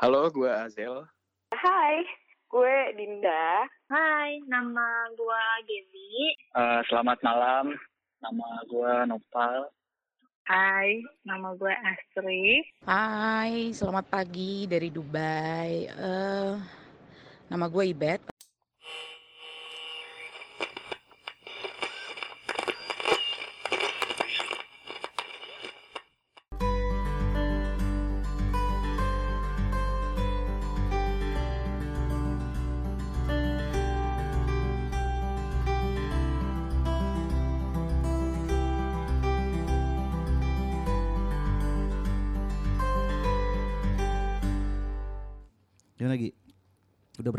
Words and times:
Halo, 0.00 0.32
gue 0.32 0.48
Azel. 0.48 1.04
Hai, 1.52 2.00
gue 2.48 2.76
Dinda. 2.96 3.68
Hai, 3.92 4.40
nama 4.48 5.12
gue 5.12 5.44
Gaby. 5.68 6.12
Uh, 6.56 6.80
selamat 6.88 7.20
malam, 7.20 7.76
nama 8.24 8.48
gue 8.64 8.92
Nopal. 9.12 9.68
Hai, 10.48 11.04
nama 11.20 11.52
gue 11.52 11.68
Astri. 11.68 12.64
Hai, 12.88 13.76
selamat 13.76 14.08
pagi 14.08 14.64
dari 14.64 14.88
Dubai. 14.88 15.92
Uh, 15.92 16.56
nama 17.52 17.68
gue 17.68 17.92
Ibet. 17.92 18.39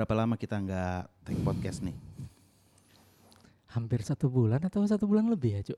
Berapa 0.02 0.18
lama 0.18 0.34
kita 0.34 0.58
nggak 0.58 1.30
take 1.30 1.42
podcast 1.46 1.86
nih? 1.86 1.94
Hampir 3.70 4.02
satu 4.02 4.34
bulan 4.34 4.58
atau 4.66 4.82
satu 4.82 5.06
bulan 5.06 5.30
lebih 5.30 5.62
ya, 5.62 5.62
Cuk? 5.62 5.78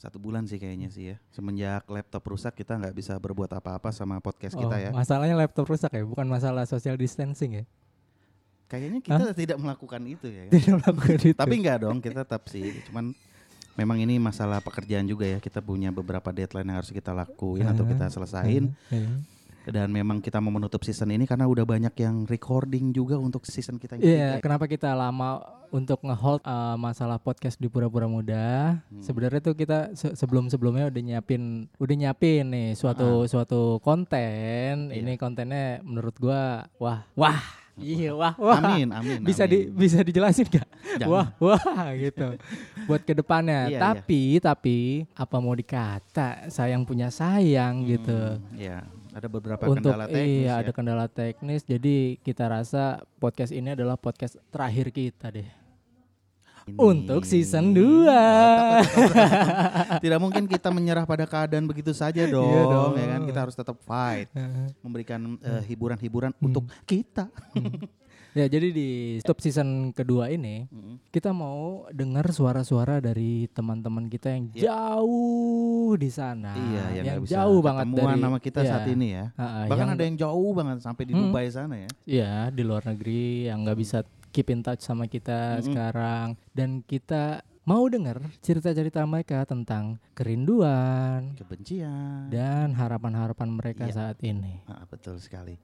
Satu 0.00 0.16
bulan 0.16 0.48
sih 0.48 0.56
kayaknya 0.56 0.88
sih 0.88 1.12
ya. 1.12 1.16
Semenjak 1.36 1.84
laptop 1.84 2.32
rusak 2.32 2.56
kita 2.56 2.80
nggak 2.80 2.96
bisa 2.96 3.12
berbuat 3.20 3.52
apa-apa 3.52 3.92
sama 3.92 4.24
podcast 4.24 4.56
Oh, 4.56 4.64
kita 4.64 4.80
ya. 4.80 4.90
Masalahnya 4.96 5.36
laptop 5.36 5.68
rusak 5.68 5.92
ya, 5.92 6.00
bukan 6.00 6.24
masalah 6.32 6.64
social 6.64 6.96
distancing 6.96 7.60
ya. 7.60 7.64
Kayaknya 8.72 9.04
kita 9.04 9.36
tidak 9.36 9.60
melakukan 9.60 10.00
itu 10.08 10.32
ya. 10.32 10.48
Tidak 10.56 10.80
melakukan 10.80 11.20
itu. 11.20 11.36
Tapi 11.36 11.54
nggak 11.60 11.78
dong, 11.84 12.00
kita 12.00 12.24
tetap 12.24 12.48
sih. 12.48 12.72
Cuman 12.88 13.12
memang 13.76 14.00
ini 14.00 14.16
masalah 14.16 14.64
pekerjaan 14.64 15.04
juga 15.04 15.28
ya. 15.28 15.44
Kita 15.44 15.60
punya 15.60 15.92
beberapa 15.92 16.32
deadline 16.32 16.72
yang 16.72 16.80
harus 16.80 16.88
kita 16.88 17.12
lakuin 17.12 17.68
atau 17.68 17.84
kita 17.84 18.08
selesain. 18.08 18.72
Iya. 18.88 19.12
Dan 19.64 19.88
memang 19.88 20.18
kita 20.18 20.38
mau 20.38 20.50
menutup 20.50 20.82
season 20.82 21.08
ini 21.08 21.22
karena 21.22 21.44
udah 21.44 21.62
banyak 21.62 21.94
yang 21.96 22.24
recording 22.24 22.90
juga 22.90 23.14
untuk 23.14 23.44
season 23.44 23.76
kita 23.76 23.94
yang 23.94 24.02
Iya, 24.02 24.26
ketiga. 24.34 24.42
kenapa 24.42 24.64
kita 24.66 24.90
lama 24.90 25.38
untuk 25.68 26.02
ngehold 26.02 26.42
uh, 26.42 26.74
masalah 26.74 27.16
podcast 27.16 27.56
di 27.56 27.66
pura-pura 27.66 28.04
muda? 28.04 28.76
Hmm. 28.82 28.98
Sebenarnya 28.98 29.38
tuh 29.40 29.54
kita 29.54 29.92
se- 29.92 30.12
sebelum-sebelumnya 30.12 30.88
udah 30.88 31.02
nyiapin 31.02 31.42
udah 31.76 31.94
nyiapin 31.94 32.44
nih 32.46 32.68
suatu 32.74 33.24
suatu 33.24 33.78
konten. 33.78 34.90
Iya. 34.90 34.98
Ini 34.98 35.12
kontennya 35.14 35.78
menurut 35.80 36.14
gua 36.16 36.66
wah, 36.76 37.06
wah. 37.14 37.40
Iya, 37.72 38.12
wah, 38.12 38.36
wah. 38.36 38.60
Amin, 38.68 38.92
amin. 38.92 39.24
Bisa 39.24 39.48
di 39.48 39.64
bisa 39.64 40.04
dijelasin 40.04 40.44
gak? 40.44 40.68
Jangan. 40.98 41.08
Wah, 41.08 41.26
wah 41.40 41.88
gitu. 41.96 42.36
Buat 42.84 43.00
ke 43.00 43.16
depannya. 43.16 43.64
Iya, 43.64 43.80
tapi 43.80 44.36
tapi 44.36 44.78
apa 45.14 45.36
mau 45.38 45.56
dikata 45.56 46.52
sayang 46.52 46.84
punya 46.84 47.08
sayang 47.08 47.88
gitu. 47.88 48.12
Hmm, 48.36 48.60
Iya, 48.60 48.84
ada 49.12 49.28
beberapa 49.28 49.62
Untuk 49.68 49.88
kendala 49.88 50.04
teknis 50.06 50.24
iya 50.40 50.48
ya. 50.48 50.52
ada 50.58 50.70
kendala 50.70 51.06
teknis. 51.06 51.60
Jadi 51.62 51.96
kita 52.18 52.44
rasa 52.46 52.82
podcast 53.16 53.52
ini 53.52 53.70
adalah 53.70 53.94
podcast 53.94 54.40
terakhir 54.48 54.88
kita 54.88 55.28
deh. 55.28 55.48
Ini. 56.62 56.78
Untuk 56.78 57.26
season 57.26 57.74
2. 57.74 57.82
Oh, 57.82 58.06
takut, 58.06 59.10
takut, 59.10 59.10
takut. 59.10 59.98
Tidak 59.98 60.20
mungkin 60.22 60.44
kita 60.46 60.70
menyerah 60.70 61.02
pada 61.02 61.26
keadaan 61.26 61.66
begitu 61.66 61.90
saja 61.90 62.22
dong, 62.24 62.46
Iya 62.46 62.62
dong. 62.64 62.92
ya 62.94 63.06
kan? 63.08 63.20
Kita 63.26 63.38
harus 63.42 63.56
tetap 63.58 63.76
fight, 63.82 64.30
memberikan 64.78 65.20
eh, 65.42 65.62
hiburan-hiburan 65.66 66.30
Hmm. 66.32 66.46
untuk 66.46 66.70
kita. 66.86 67.26
Ya 68.32 68.46
jadi 68.46 68.68
di 68.68 68.88
stop 69.18 69.38
season 69.38 69.68
kedua 69.90 70.28
ini 70.28 70.64
Mm. 70.64 70.96
kita 71.08 71.30
mau 71.30 71.84
dengar 71.88 72.24
suara-suara 72.28 72.98
dari 72.98 73.44
teman-teman 73.46 74.06
kita 74.06 74.28
yang 74.30 74.48
Iya. 74.50 74.62
jauh 74.66 75.92
di 75.94 76.08
sana. 76.08 76.52
iya, 76.54 76.64
yang, 76.64 76.94
yang 76.94 77.04
nggak 77.06 77.22
bisa 77.22 77.34
jauh 77.38 77.60
banget 77.60 77.86
dari 77.92 78.16
sama 78.18 78.38
kita 78.38 78.60
iya. 78.60 78.68
saat 78.68 78.86
ini 78.86 79.06
ya. 79.10 79.24
Ah, 79.34 79.66
Bahkan 79.66 79.78
yang- 79.84 79.94
ada 79.94 80.04
yang 80.04 80.16
jauh 80.18 80.50
banget 80.52 80.78
sampai 80.80 81.04
di 81.04 81.12
Hmm. 81.12 81.22
Dubai 81.24 81.46
sana 81.46 81.74
ya. 81.76 81.88
Iya, 82.04 82.32
di 82.48 82.62
luar 82.62 82.82
negeri 82.82 83.22
yang 83.46 83.62
nggak 83.62 83.78
bisa 83.78 83.98
keep 84.28 84.48
in 84.48 84.60
touch 84.60 84.80
sama 84.80 85.04
kita 85.06 85.56
Mm-mm. 85.56 85.66
sekarang 85.68 86.26
dan 86.50 86.80
kita 86.80 87.40
mau 87.62 87.84
dengar 87.86 88.18
cerita-cerita 88.40 89.04
mereka 89.04 89.44
tentang 89.44 90.00
kerinduan 90.16 91.36
Kebencian. 91.36 92.26
dan 92.28 92.72
harapan-harapan 92.72 93.48
mereka 93.50 93.84
Iya. 93.84 93.94
saat 93.94 94.18
ini. 94.20 94.58
Ah, 94.64 94.82
betul 94.84 95.14
sekali. 95.16 95.60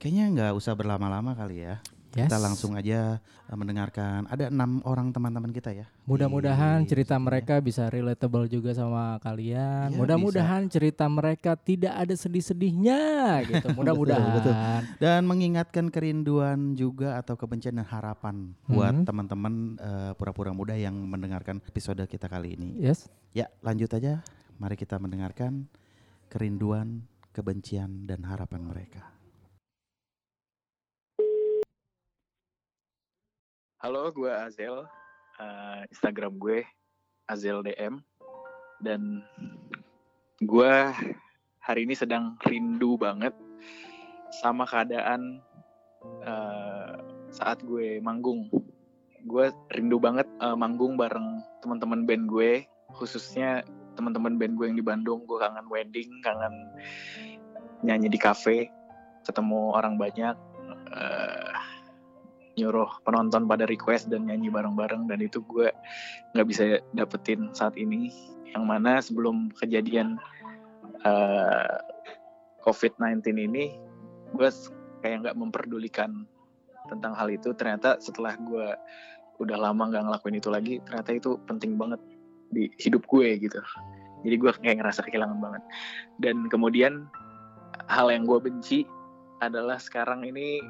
Kayaknya 0.00 0.24
nggak 0.32 0.52
usah 0.56 0.72
berlama-lama 0.72 1.36
kali 1.36 1.60
ya. 1.60 1.76
Yes. 2.10 2.26
Kita 2.26 2.42
langsung 2.42 2.74
aja 2.74 3.22
eh, 3.22 3.54
mendengarkan. 3.54 4.26
Ada 4.26 4.50
enam 4.50 4.82
orang 4.82 5.14
teman-teman 5.14 5.54
kita 5.54 5.70
ya. 5.70 5.86
Mudah-mudahan 6.10 6.82
cerita 6.82 7.14
ya. 7.14 7.22
mereka 7.22 7.62
bisa 7.62 7.86
relatable 7.86 8.50
juga 8.50 8.74
sama 8.74 9.20
kalian. 9.22 9.94
Iya, 9.94 9.98
Mudah-mudahan 10.00 10.66
cerita 10.66 11.06
mereka 11.06 11.54
tidak 11.54 11.94
ada 11.94 12.10
sedih-sedihnya 12.10 13.02
gitu. 13.46 13.66
Mudah-mudahan. 13.78 14.26
betul. 14.34 14.54
dan 14.98 15.22
mengingatkan 15.22 15.86
kerinduan 15.86 16.74
juga 16.74 17.14
atau 17.14 17.38
kebencian 17.38 17.78
dan 17.78 17.86
harapan 17.86 18.58
buat 18.66 18.90
Mhm. 18.90 19.06
teman-teman 19.06 19.54
eh, 19.78 20.12
pura-pura 20.18 20.50
muda 20.50 20.74
yang 20.74 20.96
mendengarkan 20.96 21.62
episode 21.62 22.02
kita 22.10 22.26
kali 22.26 22.58
ini. 22.58 22.74
Yes. 22.74 23.06
Ya, 23.30 23.46
lanjut 23.62 23.92
aja. 23.94 24.24
Mari 24.58 24.74
kita 24.74 24.98
mendengarkan 24.98 25.70
kerinduan, 26.26 27.06
kebencian 27.30 28.10
dan 28.10 28.26
harapan 28.26 28.66
mereka. 28.66 29.09
Halo, 33.80 34.12
gue 34.12 34.28
Azel. 34.28 34.84
Eh, 35.40 35.80
Instagram 35.88 36.36
gue 36.36 36.68
Azel 37.24 37.64
DM. 37.64 38.04
Dan 38.76 39.24
gue 40.44 40.72
hari 41.64 41.88
ini 41.88 41.96
sedang 41.96 42.36
rindu 42.44 43.00
banget 43.00 43.32
sama 44.44 44.68
keadaan 44.68 45.40
eh, 46.20 46.92
saat 47.32 47.64
gue 47.64 48.04
manggung. 48.04 48.52
Gue 49.24 49.48
rindu 49.72 49.96
banget 49.96 50.28
eh, 50.28 50.56
manggung 50.60 51.00
bareng 51.00 51.40
teman-teman 51.64 52.04
band 52.04 52.28
gue, 52.28 52.68
khususnya 52.92 53.64
teman-teman 53.96 54.36
band 54.36 54.60
gue 54.60 54.68
yang 54.68 54.76
di 54.76 54.84
Bandung. 54.84 55.24
Gue 55.24 55.40
kangen 55.40 55.64
wedding, 55.72 56.20
kangen 56.20 56.52
nyanyi 57.80 58.12
di 58.12 58.20
kafe, 58.20 58.68
ketemu 59.24 59.72
orang 59.72 59.96
banyak. 59.96 60.36
Nyuruh 62.60 63.00
penonton 63.08 63.48
pada 63.48 63.64
request 63.64 64.12
dan 64.12 64.28
nyanyi 64.28 64.52
bareng-bareng 64.52 65.08
dan 65.08 65.24
itu 65.24 65.40
gue 65.48 65.72
nggak 66.36 66.46
bisa 66.46 66.78
dapetin 66.92 67.48
saat 67.56 67.72
ini. 67.80 68.12
Yang 68.52 68.64
mana 68.68 69.00
sebelum 69.00 69.48
kejadian 69.56 70.20
eh, 71.06 71.76
COVID-19 72.60 73.24
ini 73.40 73.72
gue 74.36 74.48
kayak 75.00 75.16
nggak 75.24 75.36
memperdulikan 75.40 76.28
tentang 76.92 77.16
hal 77.16 77.32
itu. 77.32 77.56
Ternyata 77.56 77.96
setelah 78.04 78.36
gue 78.36 78.76
udah 79.40 79.56
lama 79.56 79.88
nggak 79.88 80.04
ngelakuin 80.04 80.36
itu 80.36 80.52
lagi 80.52 80.74
ternyata 80.84 81.16
itu 81.16 81.40
penting 81.48 81.80
banget 81.80 82.00
di 82.52 82.68
hidup 82.76 83.08
gue 83.08 83.40
gitu. 83.40 83.56
Jadi 84.20 84.36
gue 84.36 84.52
kayak 84.52 84.84
ngerasa 84.84 85.00
kehilangan 85.08 85.40
banget. 85.40 85.62
Dan 86.20 86.44
kemudian 86.52 87.08
hal 87.88 88.12
yang 88.12 88.28
gue 88.28 88.36
benci 88.36 88.84
adalah 89.40 89.80
sekarang 89.80 90.24
ini 90.24 90.60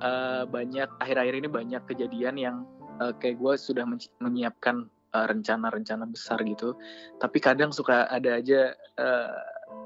eh, 0.00 0.42
banyak 0.48 0.88
akhir-akhir 1.00 1.34
ini 1.44 1.48
banyak 1.48 1.82
kejadian 1.88 2.36
yang 2.40 2.56
eh, 3.00 3.12
kayak 3.20 3.38
gue 3.38 3.54
sudah 3.56 3.84
menyiapkan 4.20 4.88
eh, 5.14 5.26
rencana-rencana 5.28 6.08
besar 6.08 6.40
gitu. 6.42 6.74
Tapi 7.20 7.38
kadang 7.38 7.70
suka 7.70 8.08
ada 8.08 8.40
aja 8.40 8.72
eh, 8.76 9.38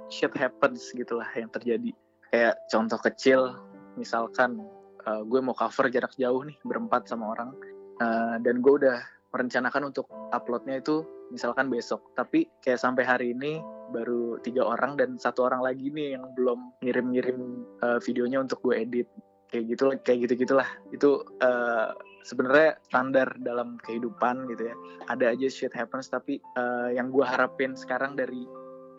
shit 0.09 0.33
happens 0.39 0.91
gitulah 0.95 1.29
yang 1.37 1.51
terjadi. 1.53 1.93
Kayak 2.33 2.57
contoh 2.73 2.99
kecil 3.03 3.41
misalkan 3.99 4.63
eh, 5.05 5.23
gue 5.27 5.41
mau 5.43 5.55
cover 5.55 5.91
jarak 5.91 6.15
jauh 6.17 6.43
nih 6.47 6.57
berempat 6.65 7.11
sama 7.11 7.35
orang 7.37 7.51
eh, 8.01 8.37
dan 8.43 8.63
gue 8.63 8.75
udah 8.87 8.99
merencanakan 9.29 9.93
untuk 9.93 10.09
uploadnya 10.33 10.81
itu 10.81 11.05
misalkan 11.29 11.69
besok. 11.69 12.01
Tapi 12.17 12.49
kayak 12.65 12.81
sampai 12.81 13.05
hari 13.05 13.37
ini 13.37 13.61
baru 13.91 14.37
tiga 14.45 14.65
orang 14.65 14.97
dan 15.01 15.17
satu 15.17 15.49
orang 15.49 15.65
lagi 15.65 15.89
nih 15.89 16.17
yang 16.19 16.29
belum 16.37 16.77
ngirim-ngirim 16.85 17.39
eh, 17.83 17.99
videonya 18.05 18.39
untuk 18.45 18.61
gue 18.63 18.75
edit 18.77 19.09
kayak 19.49 19.65
gitu 19.75 19.85
kayak 20.05 20.19
gitu 20.29 20.33
gitulah 20.45 20.69
itu 20.93 21.25
eh, 21.41 21.89
sebenarnya 22.25 22.77
standar 22.85 23.29
dalam 23.41 23.81
kehidupan 23.81 24.45
gitu 24.53 24.69
ya 24.73 24.75
ada 25.09 25.33
aja 25.33 25.49
shit 25.49 25.73
happens 25.73 26.13
tapi 26.13 26.37
eh, 26.39 26.89
yang 26.95 27.09
gue 27.09 27.25
harapin 27.25 27.73
sekarang 27.73 28.13
dari 28.13 28.45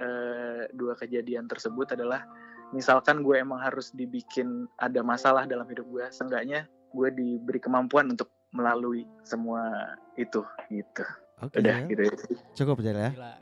eh, 0.01 0.65
dua 0.73 0.97
kejadian 0.97 1.45
tersebut 1.45 1.93
adalah 1.93 2.25
misalkan 2.73 3.21
gue 3.21 3.37
emang 3.37 3.61
harus 3.61 3.93
dibikin 3.93 4.65
ada 4.81 5.01
masalah 5.05 5.45
dalam 5.45 5.65
hidup 5.69 5.85
gue 5.89 6.05
seenggaknya 6.09 6.65
gue 6.93 7.09
diberi 7.13 7.61
kemampuan 7.61 8.09
untuk 8.09 8.33
melalui 8.49 9.05
semua 9.21 9.93
itu 10.17 10.41
gitu 10.73 11.05
Oke. 11.45 11.61
udah 11.61 11.77
gitu 11.85 12.01
ya 12.09 12.13
Cukup 12.57 12.81
aja 12.81 12.91
ya. 12.91 13.11
Gila. 13.13 13.33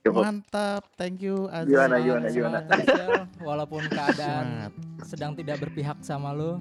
Cukup. 0.00 0.24
Mantap, 0.24 0.82
thank 0.96 1.20
you 1.20 1.44
Azal. 1.52 1.68
Gimana, 1.68 1.96
gimana, 2.00 2.26
gimana? 2.32 2.58
Walaupun 3.48 3.84
keadaan 3.84 4.72
sedang 5.04 5.36
tidak 5.36 5.60
berpihak 5.60 6.00
sama 6.00 6.32
lu, 6.32 6.56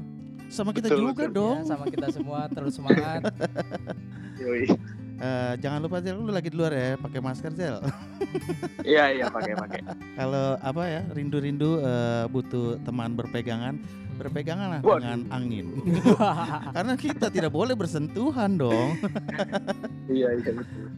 Sama 0.50 0.74
kita 0.74 0.89
Betul, 0.89 1.13
juga 1.13 1.24
betul. 1.30 1.38
dong. 1.38 1.57
ya, 1.62 1.69
sama 1.69 1.86
kita 1.88 2.07
semua 2.09 2.39
terus 2.50 2.74
semangat. 2.74 3.21
Yoi. 4.41 4.65
Eh, 5.19 5.53
jangan 5.59 5.83
lupa 5.83 6.00
Zel, 6.01 6.15
lu 6.15 6.31
lagi 6.31 6.47
di 6.50 6.57
luar 6.57 6.71
ya, 6.74 6.95
pakai 6.97 7.19
masker 7.19 7.51
Zel. 7.53 7.77
Iya 8.88 9.12
iya 9.13 9.25
pakai 9.30 9.53
pakai. 9.53 9.80
Kalau 10.15 10.57
apa 10.57 10.83
ya, 10.89 11.01
rindu-rindu 11.13 11.83
eh, 11.83 12.25
butuh 12.31 12.80
teman 12.81 13.13
berpegangan, 13.13 13.77
berpegangan 14.18 14.68
lah 14.74 14.81
Waduh. 14.81 15.03
dengan 15.03 15.21
angin. 15.30 15.68
Karena 16.74 16.94
kita 16.97 17.27
tidak 17.30 17.51
boleh 17.53 17.75
bersentuhan 17.77 18.57
dong. 18.57 18.95
Iya 20.09 20.27
iya. 20.35 20.51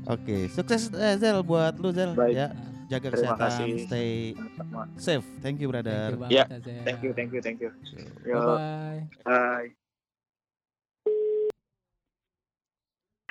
Oke, 0.07 0.47
sukses 0.47 0.87
eh, 0.91 1.19
Zel 1.19 1.43
buat 1.43 1.75
lu 1.77 1.91
Zel 1.91 2.15
Baik. 2.15 2.31
ya. 2.33 2.47
Jaga 2.87 3.07
Terima 3.07 3.39
kesehatan, 3.39 3.47
kasih. 3.47 3.71
stay 3.87 4.11
Sama. 4.59 4.83
safe. 4.99 5.27
Thank 5.39 5.63
you 5.63 5.67
Thank 5.67 5.79
brother. 5.79 6.11
you 6.11 6.19
banget, 6.19 6.35
Ya, 6.35 6.43
Azel. 6.47 6.83
Thank 6.83 6.99
you 7.01 7.11
thank 7.15 7.31
you 7.31 7.39
thank 7.39 7.59
you. 7.59 7.71
Bye 7.71 8.27
Yo, 8.27 8.39
bye. 8.51 8.99
bye. 9.23 9.67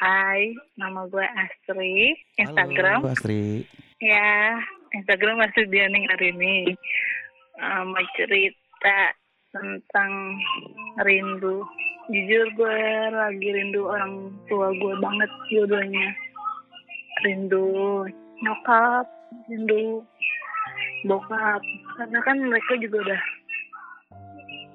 Hai, 0.01 0.57
nama 0.81 1.05
gue 1.07 1.21
Astri. 1.21 2.17
Instagram. 2.41 3.05
Halo 3.05 3.13
Astri. 3.13 3.69
Ya, 4.01 4.57
Instagram 4.97 5.45
masih 5.45 5.69
Dianing 5.69 6.09
hari 6.09 6.33
ini. 6.33 6.73
Eh, 7.61 7.83
mau 7.85 8.01
cerita 8.17 9.13
tentang 9.53 10.41
rindu. 11.05 11.61
Jujur 12.11 12.47
gue 12.59 12.79
lagi 13.15 13.49
rindu 13.55 13.87
orang 13.87 14.35
tua 14.51 14.75
gue 14.75 14.95
banget 14.99 15.31
jodohnya. 15.55 16.09
Rindu 17.23 18.03
nyokap, 18.43 19.07
rindu 19.47 20.03
bokap. 21.07 21.63
Karena 21.97 22.19
kan 22.27 22.37
mereka 22.43 22.73
juga 22.83 22.97
udah 23.07 23.23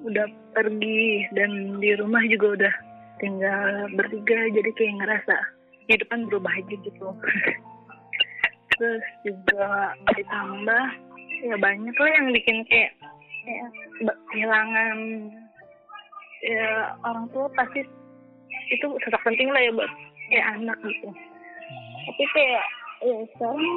udah 0.06 0.26
pergi 0.56 1.28
dan 1.36 1.82
di 1.82 1.92
rumah 1.98 2.22
juga 2.30 2.56
udah 2.56 2.74
tinggal 3.20 3.90
bertiga 3.96 4.38
jadi 4.52 4.70
kayak 4.76 4.96
ngerasa 5.02 5.36
kehidupan 5.88 6.32
berubah 6.32 6.52
aja 6.56 6.74
gitu. 6.80 7.06
terus 8.76 9.04
juga 9.24 9.96
ditambah 10.12 10.84
ya 11.48 11.56
banyak 11.56 11.96
lah 11.96 12.10
yang 12.12 12.26
bikin 12.32 12.58
kayak 12.68 12.92
kayak 13.44 13.68
kehilangan 14.32 14.98
ya 16.44 16.92
orang 17.04 17.26
tua 17.32 17.46
pasti 17.56 17.86
itu 18.72 18.86
sangat 19.06 19.22
penting 19.22 19.48
lah 19.54 19.62
ya 19.62 19.70
buat 19.72 19.92
kayak 20.32 20.46
anak 20.58 20.78
gitu. 20.82 21.08
Tapi 22.06 22.24
kayak 22.34 22.66
ya 23.04 23.16
sekarang 23.36 23.72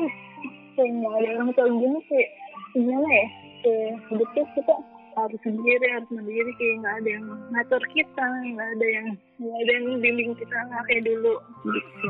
kayak 0.75 0.91
nggak 0.97 1.13
ada 1.13 1.29
orang 1.37 1.49
tua 1.53 1.67
gini 1.69 1.99
kayak 2.09 2.29
gimana 2.73 3.09
ya? 3.09 3.27
Kayak 3.59 3.93
hidupnya 4.07 4.43
kita 4.55 4.75
harus 5.17 5.41
sendiri 5.43 5.85
harus 5.91 6.09
mandiri 6.15 6.51
kayak 6.55 6.75
nggak 6.79 6.95
ada 7.03 7.09
yang 7.09 7.25
ngatur 7.51 7.83
kita 7.91 8.25
nggak 8.55 8.69
ada 8.77 8.87
yang 8.87 9.07
nggak 9.41 9.57
ada 9.59 9.71
yang 9.75 9.85
bimbing 9.99 10.31
kita 10.37 10.57
nggak 10.69 10.83
kayak 10.87 11.03
dulu 11.05 11.33
gitu. 11.67 12.09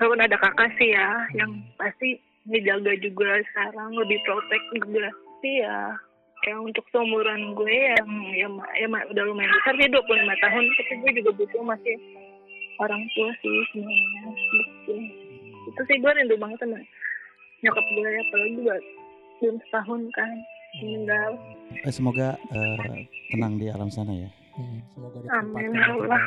Walaupun 0.00 0.24
ada 0.24 0.36
kakak 0.40 0.70
sih 0.80 0.90
ya 0.96 1.08
yang 1.36 1.50
pasti 1.76 2.16
dijaga 2.48 2.96
juga 3.04 3.44
sekarang 3.52 3.92
lebih 3.92 4.18
protek 4.24 4.62
juga. 4.80 5.12
Tapi 5.12 5.50
ya 5.62 5.94
kayak 6.48 6.64
untuk 6.64 6.80
seumuran 6.88 7.52
gue 7.52 7.76
yang 7.92 8.08
ya, 8.32 8.48
ma- 8.48 8.72
ya 8.72 8.88
ma- 8.88 9.04
udah 9.04 9.20
lumayan 9.22 9.52
besar 9.52 9.76
dia 9.76 9.84
25 9.86 10.00
tahun 10.40 10.64
tapi 10.72 10.92
gue 10.96 11.12
juga 11.14 11.30
butuh 11.34 11.60
masih 11.62 11.96
orang 12.78 13.04
tua 13.12 13.28
sih 13.38 13.56
sebenarnya 13.68 14.22
gitu 14.32 14.92
itu 15.68 15.80
sih 15.84 15.96
gue 16.00 16.08
rindu 16.10 16.40
banget 16.40 16.56
sama 16.58 16.80
nyokap 17.60 17.84
gue 17.86 18.10
apalagi 18.24 18.56
buat 18.58 18.82
belum 19.38 19.56
setahun 19.62 20.00
kan 20.10 20.32
meninggal 20.74 21.30
Eh, 21.78 21.92
semoga 21.92 22.32
eh, 22.48 23.04
tenang 23.28 23.60
di 23.60 23.68
alam 23.68 23.86
sana 23.86 24.08
ya. 24.10 24.32
Hmm, 24.56 24.80
Semoga 24.90 25.20
Amin, 25.36 25.68
ditempatkan 25.68 25.68
ya 25.68 25.78
yang 25.78 25.92
Allah. 26.00 26.22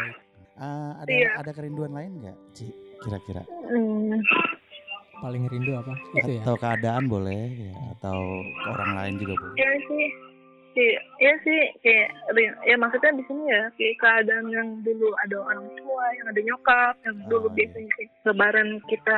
Ah, 0.56 0.92
ada 1.02 1.10
Iya. 1.10 1.30
ada 1.36 1.52
kerinduan 1.52 1.92
lain 1.92 2.12
nggak, 2.22 2.38
Ci? 2.54 2.70
Kira-kira? 3.00 3.42
hmm. 3.42 4.22
Paling 5.22 5.46
rindu 5.48 5.72
apa? 5.76 5.94
Itu 6.16 6.32
ya. 6.32 6.42
Atau 6.42 6.56
keadaan 6.58 7.06
boleh 7.06 7.42
ya, 7.70 7.74
atau 7.94 8.20
ke 8.42 8.68
orang 8.68 8.92
lain 8.96 9.14
juga 9.18 9.34
boleh. 9.38 9.56
ya 9.56 9.72
sih 9.86 10.08
Iya, 10.72 10.88
iya 11.20 11.34
sih 11.44 11.60
kayak 11.82 12.08
ya 12.64 12.76
maksudnya 12.76 13.12
di 13.12 13.28
sini 13.28 13.44
ya 13.44 13.68
kayak 13.76 13.96
keadaan 14.00 14.48
yang 14.48 14.68
dulu 14.80 15.12
ada 15.20 15.36
orang 15.44 15.68
tua 15.76 16.06
yang 16.16 16.26
ada 16.26 16.42
nyokap 16.42 16.96
yang 17.04 17.16
dulu 17.22 17.36
Oh, 17.36 17.52
iya. 17.52 17.56
biasanya 17.60 17.92
kayak 17.92 18.10
lebaran 18.24 18.70
kita 18.88 19.18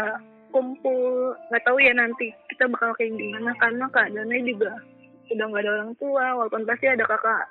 kumpul 0.49 1.05
nggak 1.47 1.61
tahu 1.61 1.77
ya 1.77 1.93
nanti 1.93 2.33
kita 2.49 2.65
bakal 2.67 2.89
kayak 2.93 3.13
gimana 3.13 3.53
karena 3.55 3.85
keadaannya 3.87 4.39
juga 4.43 4.71
udah 5.29 5.45
nggak 5.45 5.61
ada 5.61 5.71
orang 5.75 5.93
tua 5.95 6.25
walaupun 6.35 6.65
pasti 6.65 6.85
ada 6.89 7.05
kakak 7.05 7.45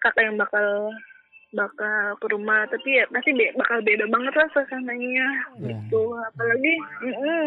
kakak 0.00 0.24
yang 0.24 0.36
bakal 0.36 0.68
bakal 1.52 1.96
ke 2.16 2.26
rumah 2.26 2.64
tapi 2.66 2.88
ya 2.90 3.04
pasti 3.06 3.30
be- 3.32 3.52
bakal 3.54 3.78
beda 3.80 4.04
banget 4.08 4.32
lah 4.32 4.48
suasananya 4.50 5.28
Ya. 5.60 5.76
gitu 5.76 6.02
apalagi 6.24 6.72
mm-mm. 7.04 7.44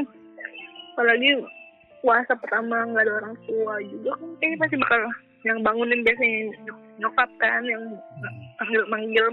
Apalagi 0.99 1.31
puasa 2.03 2.35
pertama 2.35 2.83
nggak 2.85 3.07
ada 3.07 3.13
orang 3.23 3.35
tua 3.47 3.79
juga 3.81 4.11
kan 4.19 4.29
kayaknya 4.35 4.57
pasti 4.59 4.75
bakal 4.75 4.99
yang 5.39 5.63
bangunin 5.63 6.03
biasanya 6.03 6.39
nyok- 6.67 6.83
nyokap 6.99 7.29
kan 7.39 7.63
yang 7.63 7.83
manggil 8.59 8.83
manggil 8.83 9.25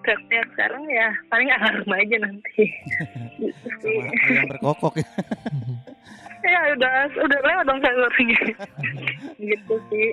teriak 0.00 0.48
sekarang 0.56 0.80
ya 0.88 1.12
paling 1.28 1.52
alarm 1.52 1.84
aja 1.84 2.16
nanti 2.18 2.64
gitu 3.44 3.68
Sama 3.84 4.12
ayam 4.24 4.44
berkokok 4.48 4.94
ya. 4.96 5.08
ya 6.56 6.60
udah 6.72 6.92
udah 7.20 7.38
lewat 7.44 7.64
dong 7.68 7.80
sayurnya 7.84 8.40
gitu 9.52 9.74
sih 9.92 10.08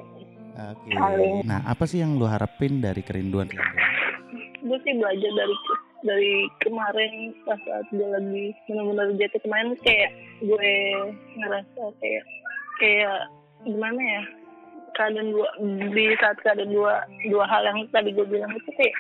Oke. 0.59 0.91
Paling. 0.91 1.47
Nah, 1.47 1.63
apa 1.63 1.87
sih 1.87 2.03
yang 2.03 2.19
lu 2.19 2.27
harapin 2.27 2.83
dari 2.83 2.99
kerinduan 2.99 3.47
kerinduan? 3.47 3.79
gue 4.59 4.75
sih 4.83 4.91
belajar 4.91 5.31
dari 5.31 5.55
dari 6.03 6.47
kemarin 6.63 7.35
pas 7.43 7.59
saat 7.67 7.87
gue 7.91 8.07
lagi 8.07 8.45
benar-benar 8.67 9.07
jatuh 9.19 9.41
kemarin 9.43 9.75
kayak 9.83 10.11
gue 10.39 10.71
ngerasa 11.35 11.83
kayak 11.99 12.23
kayak 12.79 13.19
gimana 13.67 13.99
ya 13.99 14.23
keadaan 14.95 15.31
dua 15.31 15.49
di 15.91 16.05
saat 16.19 16.37
keadaan 16.43 16.71
dua 16.71 17.03
dua 17.27 17.45
hal 17.47 17.63
yang 17.67 17.83
tadi 17.91 18.15
gue 18.15 18.27
bilang 18.27 18.51
itu 18.55 18.71
kayak 18.79 18.95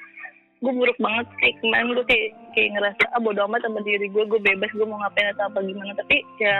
gue 0.59 0.73
buruk 0.75 0.99
banget 0.99 1.27
kayak 1.39 1.55
kemarin 1.63 1.95
gue 1.95 2.05
kayak 2.07 2.29
kayak 2.51 2.69
ngerasa 2.75 3.03
ah 3.15 3.21
bodo 3.23 3.41
amat 3.47 3.63
sama 3.63 3.79
diri 3.87 4.11
gue 4.11 4.23
gue 4.27 4.41
bebas 4.43 4.71
gue 4.75 4.87
mau 4.87 4.99
ngapain 4.99 5.31
atau 5.35 5.47
apa 5.47 5.59
gimana. 5.63 5.91
Tapi 5.95 6.17
ya 6.43 6.55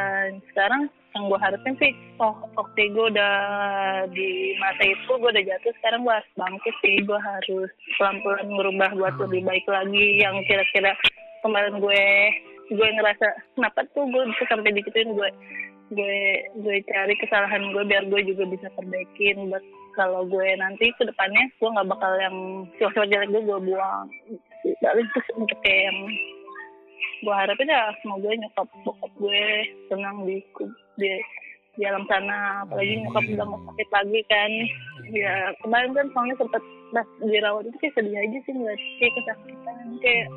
sekarang 0.51 0.87
yang 1.17 1.25
gue 1.25 1.39
harapin 1.41 1.75
sih 1.81 1.91
oh 2.21 2.35
oke 2.59 2.77
gue 2.77 3.05
udah 3.09 3.33
di 4.13 4.53
masa 4.59 4.83
itu 4.85 5.09
gue 5.09 5.29
udah 5.31 5.45
jatuh 5.45 5.73
sekarang 5.81 6.05
gue 6.05 6.13
harus 6.13 6.31
bangkit 6.37 6.75
sih. 6.83 6.95
Gue 7.07 7.19
harus 7.19 7.69
pelan-pelan 7.97 8.47
merubah 8.51 8.91
buat 8.95 9.15
lebih 9.27 9.41
baik 9.47 9.65
lagi. 9.65 10.21
Yang 10.21 10.35
kira-kira 10.45 10.91
kemarin 11.41 11.79
gue 11.79 12.03
gue 12.69 12.87
ngerasa 12.99 13.27
kenapa 13.57 13.81
tuh 13.97 14.05
gue 14.05 14.23
bisa 14.29 14.43
sampai 14.45 14.71
dikituin 14.75 15.17
gue 15.17 15.29
gue 15.89 16.17
gue 16.61 16.75
cari 16.85 17.17
kesalahan 17.17 17.73
gue 17.73 17.83
biar 17.87 18.03
gue 18.05 18.21
juga 18.29 18.43
bisa 18.45 18.67
perbaikin. 18.77 19.49
Buat 19.49 19.65
kalau 19.97 20.23
gue 20.29 20.47
nanti 20.59 20.93
ke 20.95 21.03
depannya 21.07 21.43
gue 21.57 21.69
nggak 21.73 21.89
bakal 21.89 22.11
yang 22.21 22.37
sifat 22.77 23.09
jelek 23.09 23.29
gue 23.33 23.41
gue 23.41 23.59
buang. 23.65 24.05
Terus 24.63 25.09
untuk 25.39 25.57
kayak 25.65 25.89
yang 25.89 25.99
gue 27.19 27.35
harapin 27.35 27.67
ya 27.71 27.91
semoga 27.99 28.29
nyokap 28.31 28.67
bokap 28.87 29.11
gue 29.19 29.43
tenang 29.91 30.23
di 30.23 30.37
di 30.95 31.09
di 31.79 31.83
alam 31.87 32.03
sana. 32.11 32.67
Apalagi 32.67 33.03
nyokap 33.03 33.23
udah 33.23 33.45
nggak 33.47 33.63
sakit 33.71 33.89
lagi 33.95 34.19
kan. 34.27 34.51
Ya 35.09 35.33
kemarin 35.63 35.91
kan 35.95 36.07
soalnya 36.11 36.35
sempet 36.39 36.63
pas 36.89 37.07
dirawat 37.21 37.63
itu 37.69 37.77
kayak 37.79 37.95
sedih 37.95 38.17
aja 38.17 38.37
sih 38.43 38.53
ngeliat 38.55 38.81
kayak 38.99 39.13
kesakitan. 39.15 39.85
Kayak 40.03 40.27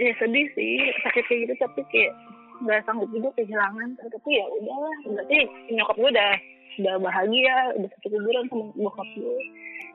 ya 0.00 0.12
sedih 0.16 0.46
sih 0.56 0.74
sakit 1.04 1.24
kayak 1.28 1.40
gitu 1.48 1.54
tapi 1.60 1.80
kayak 1.92 2.12
nggak 2.60 2.82
sanggup 2.84 3.08
juga 3.12 3.28
kehilangan. 3.40 3.88
Tapi 3.96 4.30
ya 4.32 4.44
udahlah 4.48 4.96
berarti 5.08 5.38
nyokap 5.72 5.96
gue 5.96 6.10
udah 6.12 6.32
udah 6.78 6.94
bahagia 7.02 7.56
udah 7.76 7.88
satu 7.98 8.06
kuburan 8.12 8.44
sama 8.52 8.64
bokap 8.76 9.08
gue. 9.16 9.38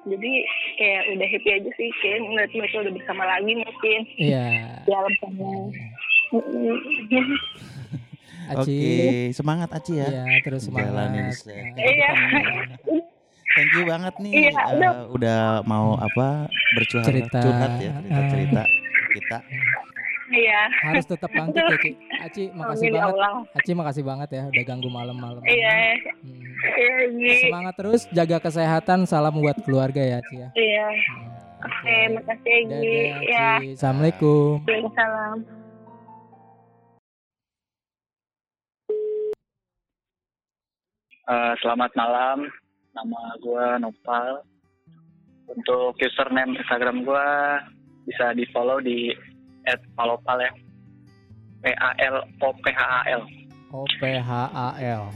Jadi 0.05 0.31
kayak 0.77 1.01
udah 1.17 1.27
happy 1.33 1.49
aja 1.49 1.71
sih 1.81 1.89
kayak 2.01 2.21
ngeliat 2.21 2.51
mereka 2.53 2.75
udah 2.85 2.93
bersama 2.93 3.23
lagi 3.25 3.53
mungkin. 3.57 3.99
Iya. 4.21 4.45
di 4.85 4.91
alam 4.93 5.13
sana 5.17 5.49
Aci. 8.45 8.77
Oke, 8.77 8.93
semangat 9.31 9.69
Aci 9.71 9.93
ya. 9.95 10.05
Iya, 10.07 10.23
terus 10.39 10.65
Jalanin 10.65 11.29
semangat. 11.29 11.33
se- 11.35 11.53
Nah, 11.55 11.81
Iya. 11.81 12.09
Thank 13.47 13.71
you 13.71 13.83
banget 13.85 14.13
nih 14.19 14.31
Iya, 14.35 14.51
eh, 14.51 14.75
udah. 14.75 14.91
udah 15.09 15.39
mau 15.63 15.95
apa 15.95 16.45
bercurhat 16.75 17.07
Cerita. 17.07 17.39
curhat 17.39 17.71
ya 17.79 17.93
cerita 17.95 18.21
cerita 18.27 18.61
kita. 19.15 19.37
iya 20.27 20.61
Harus 20.83 21.05
tetap 21.07 21.29
bangkit 21.31 21.63
ya, 21.63 21.77
Ci. 21.79 21.91
Aci, 22.19 22.43
makasih 22.51 22.83
amin 22.83 22.91
ya 22.91 23.01
banget. 23.01 23.15
Allah 23.15 23.33
Aci, 23.55 23.71
makasih 23.71 24.03
banget 24.03 24.29
ya 24.29 24.43
udah 24.45 24.63
ganggu 24.65 24.89
malam-malam. 24.89 25.39
iya 25.41 25.71
Hmm. 26.19 27.15
iya. 27.15 27.35
Semangat 27.41 27.73
terus, 27.75 28.01
jaga 28.11 28.37
kesehatan, 28.39 28.99
salam 29.05 29.33
buat 29.33 29.55
keluarga 29.61 30.03
ya, 30.03 30.19
Ci 30.21 30.35
ya. 30.35 30.49
iya 30.53 30.87
Hmm, 30.91 31.31
oke 31.63 31.95
makasih 32.13 32.57
Gi 32.59 32.67
Dadah, 32.67 33.17
ya. 33.23 33.47
Assalamualaikum. 33.71 34.51
Waalaikumsalam 34.61 35.37
Eh, 41.25 41.53
selamat 41.57 41.89
malam, 41.97 42.45
nama 42.93 43.21
gue 43.41 43.65
Nopal. 43.81 44.45
Untuk 45.49 45.97
username 45.97 46.53
Instagram 46.61 47.01
gue 47.01 47.27
bisa 48.05 48.29
di 48.37 48.45
follow 48.53 48.77
di 48.77 49.09
@palopal 49.97 50.37
ya. 50.37 50.53
P 51.65 51.73
A 51.81 51.97
L 51.97 52.21
O 52.45 52.53
P 52.61 52.65
H 52.69 52.77
A 52.77 53.01
L. 53.09 53.25
O 53.73 53.89
P 53.97 54.01
H 54.21 54.31
A 54.53 54.67
L. 54.77 55.09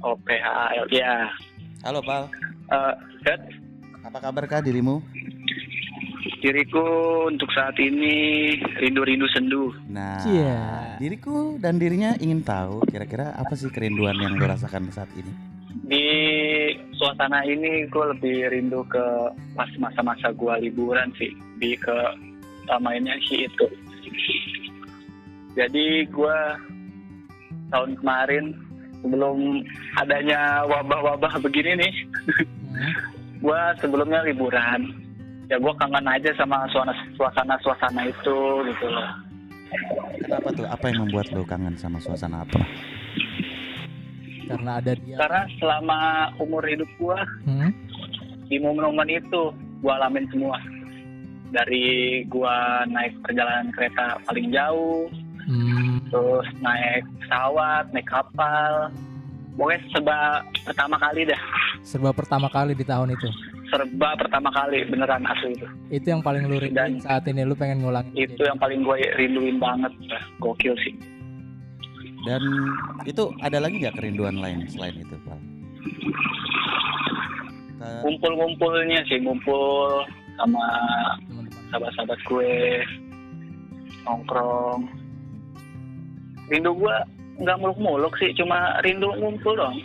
O 0.00 0.16
P 0.16 0.28
H 0.32 0.48
A 0.48 0.66
L. 0.80 0.88
Ya. 0.88 1.28
Halo 1.84 2.00
Pal, 2.00 2.32
Eh, 2.72 2.92
Dad, 3.28 3.40
apa 4.08 4.16
kabar 4.16 4.48
kah 4.48 4.64
dirimu? 4.64 5.04
Diriku 6.42 6.82
untuk 7.30 7.46
saat 7.54 7.78
ini 7.78 8.58
rindu-rindu 8.82 9.30
sendu. 9.30 9.70
Nah, 9.86 10.26
Iya. 10.26 10.58
diriku 10.98 11.54
dan 11.62 11.78
dirinya 11.78 12.18
ingin 12.18 12.42
tahu 12.42 12.82
kira-kira 12.90 13.30
apa 13.38 13.54
sih 13.54 13.70
kerinduan 13.70 14.18
yang 14.18 14.34
lo 14.34 14.50
rasakan 14.50 14.90
saat 14.90 15.06
ini? 15.14 15.30
Di 15.86 16.06
suasana 16.98 17.46
ini 17.46 17.86
gue 17.86 18.04
lebih 18.18 18.50
rindu 18.50 18.82
ke 18.90 19.06
pas 19.54 19.70
masa-masa 19.78 20.34
gue 20.34 20.54
liburan 20.66 21.14
sih. 21.14 21.30
Di 21.62 21.78
ke 21.78 21.94
mainnya 22.82 23.14
sih 23.30 23.46
itu. 23.46 23.66
Jadi 25.54 26.08
gue 26.10 26.38
tahun 27.70 27.92
kemarin 28.02 28.56
sebelum 29.04 29.62
adanya 30.00 30.64
wabah-wabah 30.66 31.38
begini 31.38 31.86
nih, 31.86 31.92
Hmm. 32.72 32.94
gue 33.44 33.62
sebelumnya 33.84 34.24
liburan. 34.24 35.01
Ya 35.46 35.56
gue 35.56 35.72
kangen 35.76 36.06
aja 36.06 36.30
sama 36.34 36.64
suasana 37.14 37.54
suasana 37.60 38.02
itu 38.04 38.36
gitu 38.66 38.86
loh. 38.86 39.08
Kenapa 40.20 40.48
tuh? 40.52 40.66
Apa 40.68 40.84
yang 40.88 41.06
membuat 41.06 41.32
lo 41.32 41.42
kangen 41.42 41.76
sama 41.76 41.98
suasana 41.98 42.44
apa? 42.44 42.60
Karena 44.48 44.78
ada 44.78 44.92
dia. 44.92 45.16
Karena 45.16 45.42
selama 45.56 45.98
umur 46.38 46.62
hidup 46.64 46.88
gue 46.96 47.18
Hmm? 47.46 47.70
di 48.46 48.60
momen-momen 48.60 49.08
itu 49.08 49.42
gue 49.80 49.92
alamin 49.92 50.28
semua. 50.28 50.60
Dari 51.52 51.84
gue 52.26 52.54
naik 52.86 53.12
perjalanan 53.20 53.72
kereta 53.72 54.16
paling 54.24 54.52
jauh, 54.52 55.08
Hmm. 55.42 56.00
terus 56.08 56.48
naik 56.60 57.04
pesawat, 57.18 57.88
naik 57.92 58.06
kapal. 58.06 58.92
Pokoknya 59.52 59.80
serba 59.90 60.18
pertama 60.64 60.96
kali 60.96 61.28
dah. 61.28 61.42
Serba 61.82 62.10
pertama 62.12 62.48
kali 62.48 62.72
di 62.72 62.84
tahun 62.84 63.12
itu. 63.12 63.28
Serba 63.72 64.12
pertama 64.20 64.52
kali 64.52 64.84
beneran 64.84 65.24
asli 65.24 65.56
itu. 65.56 65.64
Itu 65.88 66.12
yang 66.12 66.20
paling 66.20 66.44
lu 66.44 66.60
rinduin 66.60 67.00
Dan- 67.00 67.00
saat 67.00 67.24
ini 67.24 67.40
lu 67.40 67.56
pengen 67.56 67.80
ngulangin. 67.80 68.12
Itu 68.12 68.44
yang 68.44 68.60
paling 68.60 68.84
gue 68.84 69.00
rinduin 69.16 69.56
banget. 69.56 69.88
Gokil 70.36 70.76
sih. 70.84 70.92
Dan 72.28 72.44
itu 73.08 73.32
ada 73.40 73.56
lagi 73.58 73.80
nggak 73.80 73.96
kerinduan 73.96 74.36
lain 74.38 74.68
selain 74.68 74.92
itu, 74.94 75.16
Pal? 75.24 75.40
Ke- 77.80 78.02
Ngumpul-ngumpulnya 78.04 79.00
sih, 79.08 79.24
ngumpul 79.24 80.04
sama 80.36 80.60
sahabat-sahabat 81.72 82.20
gue. 82.28 82.52
Nongkrong. 84.04 84.84
Rindu 86.52 86.76
gue 86.76 86.94
nggak 87.40 87.56
muluk-muluk 87.56 88.12
sih, 88.20 88.36
cuma 88.36 88.76
rindu 88.84 89.08
ngumpul 89.16 89.56
dong. 89.56 89.80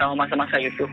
Sama 0.00 0.24
masa-masa 0.24 0.56
itu. 0.56 0.88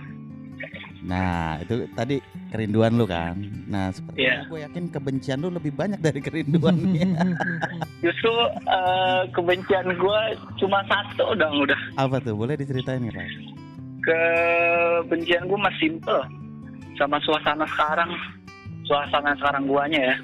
Nah, 1.02 1.58
itu 1.58 1.90
tadi 1.92 2.22
kerinduan 2.50 2.94
lu 2.94 3.04
kan. 3.04 3.34
Nah, 3.66 3.90
seperti 3.90 4.22
Iya. 4.22 4.46
gue 4.46 4.60
yakin 4.62 4.86
kebencian 4.88 5.42
lu 5.42 5.50
lebih 5.50 5.74
banyak 5.74 5.98
dari 5.98 6.20
kerinduannya. 6.20 7.10
Justru 8.06 8.34
eh, 8.64 9.22
kebencian 9.32 9.88
gue 9.92 10.20
cuma 10.58 10.86
satu 10.86 11.34
dong 11.34 11.66
udah. 11.66 11.80
apa 11.98 12.22
tuh? 12.22 12.38
Boleh 12.38 12.54
diceritain 12.54 13.02
nggak, 13.02 13.18
Pal? 13.18 13.30
Kebencian 14.02 15.46
gue 15.46 15.60
masih 15.60 15.80
simple 15.90 16.22
sama 16.96 17.18
suasana 17.22 17.66
sekarang. 17.68 18.12
Suasana 18.86 19.34
sekarang 19.38 19.66
guanya 19.66 20.02
ya. 20.04 20.16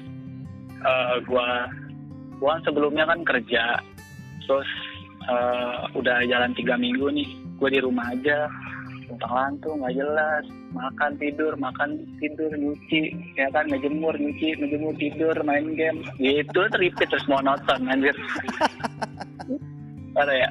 Eh, 0.78 1.16
gua 1.24 1.66
gua 2.38 2.54
sebelumnya 2.62 3.02
kan 3.02 3.26
kerja, 3.26 3.82
terus 4.40 4.68
eh, 5.24 5.76
udah 5.92 6.22
jalan 6.22 6.54
tiga 6.54 6.78
minggu 6.78 7.10
nih. 7.10 7.26
Gue 7.58 7.70
di 7.72 7.80
rumah 7.82 8.06
aja, 8.08 8.46
tentang 9.08 9.32
lantung 9.32 9.80
nggak 9.80 9.96
jelas, 9.96 10.44
makan 10.76 11.12
tidur, 11.16 11.52
makan 11.56 11.90
tidur, 12.20 12.50
nyuci, 12.52 13.16
ya 13.34 13.48
kan 13.50 13.64
ngejemur, 13.72 14.14
nyuci, 14.14 14.54
ngejemur 14.60 14.94
tidur, 15.00 15.34
main 15.42 15.66
game, 15.74 16.04
gitu 16.20 16.60
repeat 16.76 17.08
terus 17.08 17.26
monoton 17.26 17.88
anjir. 17.88 18.14
Ada 20.18 20.34
ya, 20.34 20.50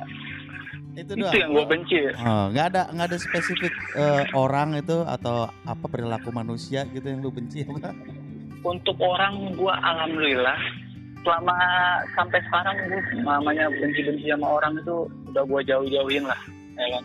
Itu 0.98 1.14
itu 1.14 1.38
yang 1.38 1.54
gue 1.54 1.66
benci. 1.70 2.00
Oh, 2.18 2.50
nggak 2.50 2.66
ada 2.74 2.82
nggak 2.90 3.08
ada 3.14 3.18
spesifik 3.20 3.74
eh, 3.94 4.24
orang 4.34 4.80
itu 4.80 5.06
atau 5.06 5.46
apa 5.68 5.86
perilaku 5.86 6.34
manusia 6.34 6.88
gitu 6.90 7.06
yang 7.06 7.22
lu 7.22 7.30
benci 7.30 7.62
apa? 7.68 7.94
untuk 8.68 8.98
orang 9.00 9.56
gua 9.56 9.80
alhamdulillah 9.80 10.58
selama 11.22 11.58
sampai 12.16 12.40
sekarang 12.52 12.76
gua 12.88 13.02
namanya 13.40 13.72
benci-benci 13.72 14.28
sama 14.32 14.60
orang 14.60 14.74
itu 14.80 14.96
udah 15.32 15.44
gua 15.48 15.62
jauh-jauhin 15.64 16.24
lah 16.28 16.40
ya 16.78 16.88
kan 16.98 17.04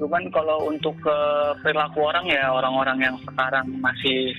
cuman 0.00 0.32
kalau 0.32 0.72
untuk 0.72 0.96
ke 1.04 1.16
perilaku 1.60 2.08
orang 2.08 2.24
ya 2.24 2.48
orang-orang 2.48 2.98
yang 3.04 3.16
sekarang 3.28 3.68
masih 3.84 4.32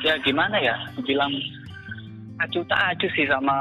ya 0.00 0.16
gimana 0.24 0.56
ya 0.56 0.72
bilang 1.04 1.28
acuh 2.40 2.64
tak 2.64 2.96
acuh 2.96 3.10
sih 3.12 3.28
sama 3.28 3.54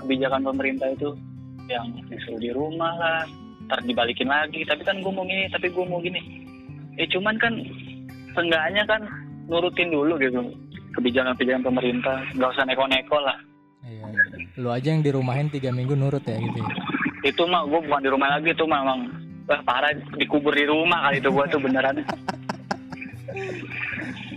kebijakan 0.00 0.40
pemerintah 0.40 0.88
itu 0.96 1.12
yang 1.68 1.84
disuruh 2.08 2.40
di 2.40 2.50
rumah 2.56 2.96
lah 2.96 3.20
ntar 3.68 3.84
dibalikin 3.84 4.32
lagi 4.32 4.64
tapi 4.64 4.80
kan 4.80 4.96
gua 5.04 5.12
mau 5.12 5.28
gini 5.28 5.44
tapi 5.52 5.68
gua 5.68 5.84
mau 5.84 6.00
gini 6.00 6.20
ya 6.96 7.04
cuman 7.12 7.36
kan 7.36 7.52
seenggaknya 8.32 8.82
kan 8.88 9.04
nurutin 9.44 9.92
dulu 9.92 10.16
gitu 10.16 10.40
kebijakan-kebijakan 10.96 11.68
pemerintah 11.68 12.16
nggak 12.32 12.50
usah 12.56 12.64
neko-neko 12.64 13.20
lah 13.20 13.36
Iya. 13.80 14.04
Lu 14.60 14.68
aja 14.68 14.92
yang 14.92 15.00
dirumahin 15.00 15.48
tiga 15.48 15.72
minggu 15.72 15.96
nurut 15.96 16.20
ya 16.28 16.36
gitu. 16.36 16.60
ya. 16.60 16.68
itu 17.20 17.42
mah 17.48 17.64
gue 17.68 17.80
bukan 17.84 18.00
di 18.00 18.10
rumah 18.12 18.28
lagi 18.32 18.52
tuh 18.56 18.64
mah 18.64 18.80
emang 18.80 19.00
wah 19.50 19.60
parah 19.66 19.90
dikubur 20.14 20.54
di 20.54 20.62
rumah 20.70 21.10
kali 21.10 21.18
itu 21.18 21.30
gue 21.34 21.44
tuh 21.50 21.58
beneran. 21.58 21.98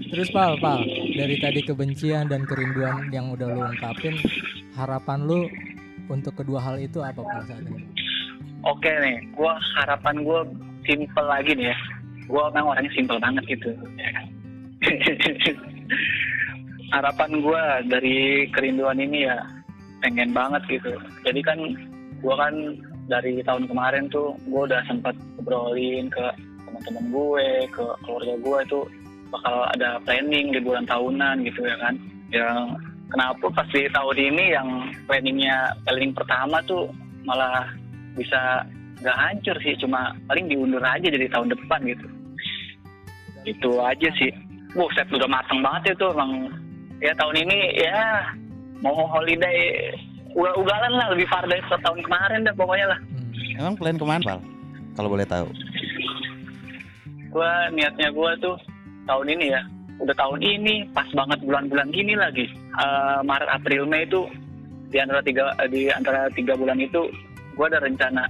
Terus 0.09 0.29
Pal, 0.33 0.57
Pal, 0.57 0.81
dari 1.13 1.37
tadi 1.37 1.61
kebencian 1.61 2.29
dan 2.29 2.45
kerinduan 2.49 3.13
yang 3.13 3.29
udah 3.33 3.47
lu 3.49 3.61
ungkapin, 3.61 4.17
harapan 4.73 5.25
lu 5.25 5.45
untuk 6.09 6.33
kedua 6.37 6.61
hal 6.61 6.81
itu 6.81 7.01
apa 7.05 7.21
Pal 7.21 7.45
saat 7.45 7.61
ini? 7.69 7.85
oke 8.63 8.87
nih 8.87 9.19
gue 9.35 9.53
harapan 9.75 10.23
gue 10.23 10.39
simple 10.87 11.25
lagi 11.27 11.51
nih 11.53 11.69
ya. 11.71 11.77
Gue 12.23 12.43
memang 12.55 12.73
orangnya 12.73 12.91
simple 12.95 13.19
banget 13.19 13.43
gitu 13.51 13.69
ya 13.99 14.09
kan? 14.15 14.25
Harapan 16.93 17.41
gue 17.41 17.63
dari 17.89 18.47
kerinduan 18.53 19.01
ini 19.01 19.27
ya 19.27 19.43
pengen 19.99 20.31
banget 20.31 20.63
gitu. 20.71 20.93
Jadi 21.27 21.41
kan 21.43 21.59
gue 22.23 22.35
kan 22.37 22.55
dari 23.07 23.43
tahun 23.43 23.67
kemarin 23.67 24.07
tuh 24.07 24.35
gue 24.47 24.61
udah 24.69 24.81
sempat 24.87 25.15
ngobrolin 25.35 26.07
ke 26.07 26.25
teman-teman 26.63 27.05
gue 27.11 27.47
ke 27.69 27.85
keluarga 28.01 28.35
gue 28.39 28.57
itu 28.65 28.79
bakal 29.33 29.55
ada 29.73 29.97
planning 30.05 30.53
liburan 30.53 30.85
tahunan 30.85 31.43
gitu 31.45 31.61
ya 31.65 31.75
kan. 31.81 31.95
Yang 32.33 32.57
kenapa 33.09 33.45
pas 33.53 33.67
di 33.73 33.85
tahun 33.89 34.17
ini 34.17 34.45
yang 34.53 34.69
planningnya 35.05 35.57
planning 35.85 36.13
pertama 36.13 36.57
tuh 36.65 36.89
malah 37.25 37.67
bisa 38.13 38.65
nggak 39.01 39.19
hancur 39.19 39.57
sih 39.59 39.75
cuma 39.81 40.15
paling 40.29 40.47
diundur 40.47 40.81
aja 40.81 41.07
dari 41.09 41.27
tahun 41.27 41.51
depan 41.51 41.79
gitu. 41.85 42.07
Itu 43.43 43.71
aja 43.83 44.09
sih. 44.15 44.31
Buset 44.73 45.05
udah 45.11 45.29
mateng 45.29 45.61
banget 45.61 45.93
itu 45.93 46.05
emang. 46.09 46.49
Ya 47.03 47.11
tahun 47.19 47.35
ini 47.35 47.83
ya 47.83 48.31
mau 48.79 48.95
holiday 49.11 49.91
ugal-ugalan 50.33 50.93
lah 50.93 51.07
lebih 51.09 51.25
far 51.25 51.45
dari 51.45 51.61
tahun 51.63 51.99
kemarin 52.01 52.43
dah 52.43 52.55
pokoknya 52.55 52.87
lah 52.89 52.99
Hmm. 53.53 53.59
Emang 53.59 53.75
plan 53.77 53.93
ke 53.93 54.05
mana, 54.05 54.21
Pal? 54.23 54.39
Kalau 54.93 55.09
boleh 55.09 55.25
tahu. 55.25 55.45
gua 57.29 57.69
niatnya 57.69 58.09
gua 58.09 58.33
tuh 58.37 58.57
tahun 59.05 59.29
ini 59.29 59.45
ya 59.49 59.61
udah 59.97 60.13
tahun 60.13 60.41
ini 60.41 60.89
pas 60.89 61.05
banget 61.13 61.39
bulan-bulan 61.41 61.89
gini 61.89 62.13
lagi 62.13 62.45
Eh, 62.73 63.19
Maret 63.21 63.49
April 63.53 63.85
Mei 63.85 64.01
itu 64.03 64.25
di 64.89 64.97
antara 64.97 65.21
tiga 65.21 65.53
eh, 65.57 65.69
di 65.69 65.89
antara 65.89 66.25
tiga 66.33 66.53
bulan 66.53 66.77
itu 66.77 67.09
gua 67.53 67.69
ada 67.69 67.81
rencana 67.81 68.25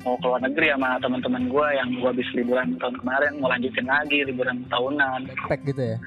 mau 0.00 0.16
ke 0.16 0.24
luar 0.24 0.40
negeri 0.40 0.72
sama 0.72 1.00
teman-teman 1.00 1.48
gua 1.48 1.66
yang 1.72 1.88
gua 1.96 2.12
habis 2.12 2.28
liburan 2.32 2.76
tahun 2.76 2.96
kemarin 3.00 3.32
mau 3.40 3.48
lanjutin 3.48 3.84
lagi 3.84 4.18
liburan 4.24 4.60
tahunan 4.68 5.20
Backpack 5.28 5.60
gitu 5.64 5.82
ya. 5.84 5.98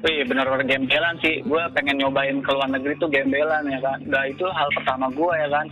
Wih 0.00 0.24
bener-bener 0.24 0.64
gembelan 0.64 1.14
sih. 1.20 1.44
Gue 1.44 1.60
pengen 1.76 2.00
nyobain 2.00 2.40
ke 2.40 2.50
luar 2.50 2.68
negeri 2.72 2.96
tuh 2.96 3.12
gembelan 3.12 3.68
ya 3.68 3.80
kan? 3.84 3.98
Nah 4.08 4.24
itu 4.24 4.48
hal 4.48 4.68
pertama 4.72 5.06
gue 5.12 5.34
ya 5.36 5.48
kan? 5.52 5.66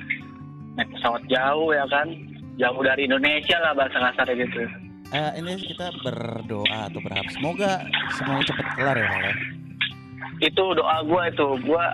Naik 0.76 0.88
pesawat 0.92 1.22
jauh 1.32 1.70
ya 1.72 1.84
kan? 1.88 2.06
Jauh 2.60 2.80
dari 2.84 3.08
Indonesia 3.08 3.56
lah 3.62 3.72
bahasa 3.72 3.98
kasar 3.98 4.28
gitu. 4.36 4.68
Eh, 5.08 5.30
ini 5.40 5.56
kita 5.56 5.88
berdoa 6.04 6.92
atau 6.92 7.00
berharap. 7.00 7.24
Semoga 7.32 7.80
semuanya 8.12 8.44
cepat 8.44 8.66
kelar 8.76 8.96
ya, 9.00 9.08
Pal. 9.08 9.22
ya? 9.24 9.34
Itu 10.44 10.64
doa 10.76 10.96
gue 11.08 11.22
itu. 11.32 11.48
Gue 11.64 11.84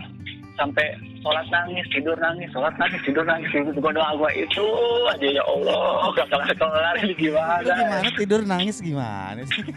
sampai 0.58 0.86
sholat 1.22 1.46
nangis 1.54 1.86
tidur 1.94 2.18
nangis 2.18 2.50
sholat 2.50 2.74
nangis 2.74 2.98
tidur 3.06 3.22
nangis. 3.22 3.46
Itu 3.54 3.78
gue 3.78 3.92
doa 3.94 4.10
gue 4.18 4.30
itu 4.42 4.66
aja 5.14 5.28
ya 5.30 5.44
Allah. 5.46 6.10
Gak 6.18 6.26
kelar 6.26 6.50
kelar 6.58 6.94
ini 6.98 7.14
Lu 7.14 7.14
gimana? 7.14 7.62
Gimana 7.62 8.10
tidur 8.18 8.40
nangis 8.42 8.76
gimana 8.82 9.40
sih? 9.46 9.62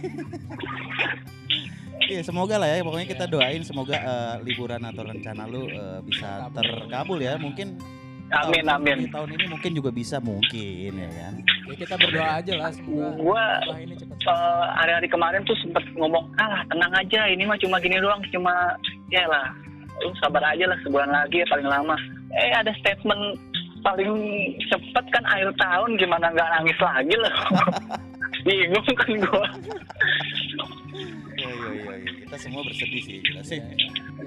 Iya 2.07 2.21
semoga 2.23 2.55
lah 2.55 2.67
ya. 2.71 2.79
Pokoknya 2.83 3.07
kita 3.07 3.25
doain 3.27 3.61
semoga 3.61 3.95
eh, 3.95 4.35
liburan 4.47 4.79
atau 4.81 5.03
rencana 5.03 5.43
lu 5.45 5.67
eh, 5.67 5.99
bisa 6.07 6.47
terkabul 6.55 7.19
ya. 7.19 7.35
Mungkin 7.35 7.75
amin 8.27 8.63
tahun 8.67 8.83
amin. 8.83 8.97
ini- 9.07 9.11
tahun 9.11 9.29
ini 9.39 9.45
mungkin 9.47 9.71
juga 9.71 9.89
bisa 9.91 10.19
mungkin 10.19 10.91
ya 10.99 11.09
kan? 11.11 11.33
Ya 11.67 11.75
kita 11.79 11.95
berdoa 11.95 12.31
aja 12.39 12.53
lah 12.59 12.71
semoga 12.75 13.07
gue 13.15 13.23
wabah 13.39 13.79
ini 13.79 13.93
cepat 13.95 14.19
eh, 14.19 14.65
hari-hari 14.75 15.07
kemarin 15.07 15.41
tuh 15.47 15.55
sempet 15.63 15.83
ngomong 15.95 16.27
ah 16.35 16.59
tenang 16.67 16.91
aja 16.91 17.27
ini 17.27 17.47
mah 17.47 17.55
cuma 17.59 17.79
gini 17.79 17.95
doang 17.99 18.19
cuma 18.31 18.75
ya 19.07 19.23
lah 19.31 19.47
lu 20.03 20.11
sabar 20.19 20.43
aja 20.43 20.67
lah 20.67 20.77
sebulan 20.83 21.09
lagi 21.09 21.41
paling 21.47 21.65
lama. 21.65 21.95
Eh 22.35 22.51
ada 22.51 22.69
statement 22.75 23.39
paling 23.79 24.11
cepet 24.67 25.05
kan 25.15 25.23
akhir 25.31 25.47
tahun 25.55 25.95
gimana 25.95 26.27
nggak 26.35 26.49
nangis 26.59 26.79
lagi 26.83 27.15
loh 27.15 27.35
bingung 28.45 28.83
kan 28.83 29.11
gua 29.23 29.47
iya 31.37 31.47
iya 31.47 31.69
iya 31.71 31.93
iya. 32.01 32.11
kita 32.25 32.37
semua 32.41 32.61
bersedih 32.65 33.01
sih 33.01 33.17
jelas 33.23 33.45
sih 33.45 33.61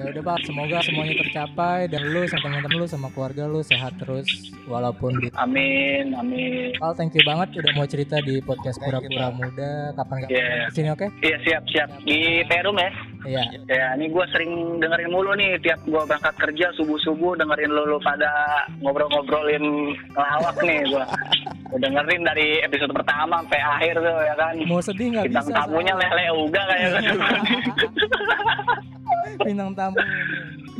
ya 0.00 0.04
udah 0.16 0.22
pak. 0.24 0.36
Semoga 0.48 0.80
semuanya 0.80 1.14
tercapai. 1.20 1.90
Dan 1.90 2.08
lu 2.08 2.24
sama 2.24 2.40
teman-teman 2.48 2.78
lu 2.80 2.86
sama 2.88 3.08
keluarga 3.12 3.44
lu 3.44 3.60
sehat 3.60 3.92
terus 4.00 4.24
walaupun 4.64 5.12
di 5.20 5.28
amin 5.36 6.16
amin. 6.16 6.72
Al 6.80 6.96
thank 6.96 7.12
you 7.12 7.20
banget 7.20 7.52
udah 7.60 7.72
mau 7.76 7.84
cerita 7.84 8.16
di 8.24 8.40
podcast 8.40 8.80
pura-pura 8.80 9.28
muda. 9.34 9.92
Kapan-kapan 9.92 10.32
Iya. 10.32 10.70
ke 10.70 10.72
sini 10.72 10.88
oke? 10.88 11.06
Iya 11.20 11.36
siap 11.44 11.62
siap. 11.68 11.88
Di 12.06 12.40
Perum 12.48 12.80
ya? 12.80 12.90
Iya. 13.28 13.42
Ya 13.68 13.86
ini 14.00 14.08
gua 14.08 14.24
sering 14.32 14.80
dengerin 14.80 15.10
mulu 15.12 15.36
nih. 15.36 15.60
Tiap 15.60 15.84
gua 15.84 16.08
berangkat 16.08 16.32
kerja 16.40 16.72
subuh 16.80 16.96
subuh 17.04 17.36
dengerin 17.36 17.68
lu, 17.68 17.82
lu 17.84 17.98
pada 18.00 18.30
ngobrol-ngobrolin 18.80 19.92
ngelawak 20.16 20.56
nih 20.64 20.80
Gua 20.88 21.04
dengerin 21.78 22.22
dari 22.26 22.58
episode 22.66 22.90
pertama 22.90 23.38
sampai 23.44 23.60
akhir 23.62 23.94
tuh 24.02 24.18
ya 24.26 24.34
kan? 24.34 24.54
Mau 24.66 24.82
sedih 24.82 25.06
nggak 25.14 25.24
bintang 25.30 25.46
bisa 25.46 25.54
tamunya 25.54 25.94
soalnya. 25.94 26.10
lele 26.16 26.24
uga 26.34 26.62
kayak 26.66 26.90
bintang 29.46 29.70
tamu 29.78 29.96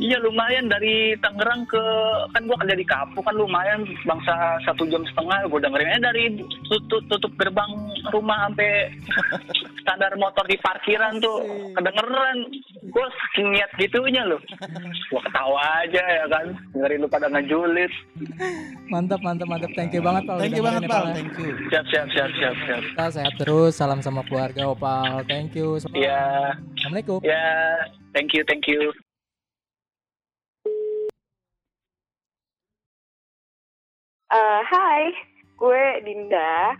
Iya 0.01 0.17
lumayan. 0.17 0.65
Dari 0.65 1.13
Tangerang 1.21 1.61
ke 1.69 1.83
kan 2.33 2.41
gua 2.49 2.57
kerja 2.65 2.73
di 2.73 2.85
Kapuk 2.89 3.21
kan 3.21 3.37
lumayan. 3.37 3.85
Bangsa 4.01 4.57
satu 4.65 4.89
jam 4.89 5.05
setengah 5.05 5.45
gue 5.45 5.61
dengerinnya 5.61 6.09
dari 6.09 6.41
tutup 6.65 7.05
tutup 7.05 7.29
gerbang 7.37 7.69
rumah 8.09 8.49
sampai 8.49 8.89
standar 9.85 10.17
motor 10.17 10.41
di 10.49 10.57
parkiran 10.57 11.21
tuh 11.21 11.45
kedengeran. 11.77 12.37
Gue 12.89 13.05
saking 13.13 13.53
niat 13.53 13.71
gitunya 13.77 14.25
loh. 14.25 14.41
Gua 15.13 15.21
ketawa 15.21 15.61
aja 15.85 16.01
ya 16.01 16.25
kan? 16.25 16.45
Dengerin 16.73 17.05
lu 17.05 17.07
pada 17.07 17.29
ngejulit. 17.29 17.93
Mantap 18.89 19.21
mantap 19.21 19.45
mantap. 19.45 19.69
Thank 19.77 19.93
you 19.93 20.01
banget 20.01 20.25
Pal. 20.25 20.41
Thank 20.41 20.57
you 20.57 20.65
udah 20.65 20.81
banget 20.81 20.81
dengerin 20.89 21.05
ya, 21.05 21.13
thank 21.13 21.37
you. 21.37 21.51
Siap 21.69 21.85
siap 21.93 22.07
siap 22.09 22.29
siap 22.41 22.55
siap. 22.65 22.81
Kita 22.89 23.05
sehat 23.13 23.33
terus. 23.37 23.77
Salam 23.77 24.01
sama 24.01 24.25
keluarga 24.25 24.65
opal. 24.65 25.21
Thank 25.29 25.53
you. 25.53 25.77
Ya 25.93 26.57
assalamualaikum. 26.73 27.21
Ya 27.21 27.45
thank 28.17 28.33
you 28.33 28.41
thank 28.49 28.65
you 28.65 28.89
Hai, 34.31 35.11
gue 35.53 35.83
Dinda. 36.01 36.75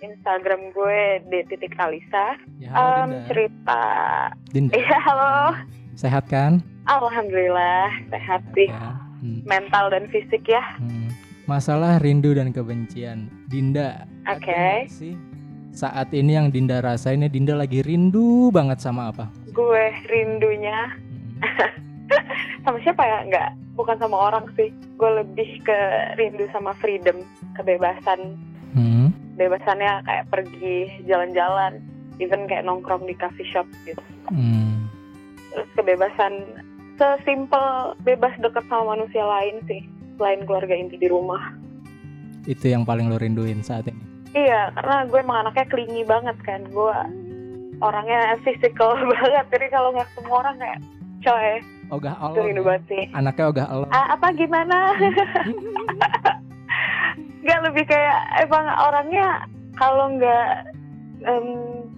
Instagram 0.00 0.72
gue 0.72 1.00
d 1.24 1.44
titik 1.46 1.76
Alisa. 1.76 2.34
ya 2.56 2.72
halo 2.72 2.88
Em, 3.04 3.10
Dinda 3.12 3.20
cerita. 3.26 3.82
Dinda 4.50 4.72
Iya, 4.74 4.98
halo. 4.98 5.32
sehat 5.94 6.24
kan 6.26 6.64
Alhamdulillah 6.84 7.92
sehat 8.08 8.42
sih. 8.50 8.66
ya 8.66 8.96
Hmm. 9.20 9.44
Mental 9.44 9.86
dan 9.88 10.08
fisik 10.08 10.42
ya. 10.44 10.64
Hmm. 10.76 11.12
masalah 11.44 11.98
rindu 11.98 12.32
dan 12.32 12.50
kebencian 12.50 13.28
Dinda 13.46 14.08
Oke. 14.24 14.48
nggak 14.48 14.88
sih 14.88 15.12
saat 15.70 16.08
ini 16.10 16.34
yang 16.34 16.48
Dinda 16.48 16.80
rasainnya 16.80 17.26
Dinda 17.26 17.52
lagi 17.52 17.78
rindu 17.80 18.48
banget 18.48 18.78
sama 18.78 19.10
apa 19.10 19.28
Gue 19.52 19.84
rindunya 20.06 20.88
Hmm. 20.96 21.36
sama 22.64 22.80
siapa 22.80 23.02
ya? 23.02 23.18
Enggak, 23.22 23.50
bukan 23.80 23.96
sama 23.96 24.16
orang 24.30 24.46
sih. 24.54 24.68
Gue 25.00 25.10
lebih 25.24 25.64
ke 25.64 25.78
rindu 26.20 26.44
sama 26.52 26.76
freedom, 26.78 27.24
kebebasan. 27.56 28.36
Hmm. 28.76 29.10
Bebasannya 29.40 30.04
kayak 30.04 30.28
pergi 30.28 31.04
jalan-jalan, 31.08 31.80
even 32.20 32.44
kayak 32.44 32.68
nongkrong 32.68 33.08
di 33.08 33.16
coffee 33.16 33.48
shop 33.48 33.66
gitu. 33.88 34.02
Hmm. 34.28 34.86
Terus 35.50 35.68
kebebasan 35.74 36.32
sesimpel 37.00 37.96
bebas 38.04 38.36
deket 38.38 38.62
sama 38.68 38.92
manusia 38.94 39.24
lain 39.24 39.64
sih, 39.64 39.80
selain 40.20 40.44
keluarga 40.44 40.76
inti 40.76 41.00
di 41.00 41.08
rumah. 41.08 41.56
itu 42.48 42.72
yang 42.72 42.88
paling 42.88 43.12
lo 43.12 43.20
rinduin 43.20 43.60
saat 43.60 43.84
ini 43.84 44.00
Iya, 44.30 44.70
karena 44.78 45.02
gue 45.10 45.18
emang 45.18 45.44
anaknya 45.44 45.66
klingi 45.66 46.02
banget 46.06 46.38
kan. 46.46 46.62
Gue 46.70 46.94
orangnya 47.82 48.38
physical 48.46 48.94
banget. 49.18 49.46
Jadi 49.50 49.66
kalau 49.74 49.90
nggak 49.90 50.06
ketemu 50.14 50.32
orang 50.32 50.56
kayak, 50.62 50.80
coy, 51.26 51.50
ogah 51.90 52.14
itu 52.14 52.22
Allah 52.24 52.42
rindu 52.46 52.62
ya? 52.62 52.66
banget 52.66 52.84
sih. 52.88 53.04
anaknya 53.12 53.44
ogah 53.50 53.66
Allah 53.66 53.88
Ah, 53.90 54.06
apa 54.14 54.26
gimana? 54.34 54.76
Gak 57.46 57.60
lebih 57.66 57.84
kayak 57.88 58.18
emang 58.46 58.66
orangnya 58.68 59.26
kalau 59.74 60.12
nggak 60.12 60.48
em, 61.24 61.46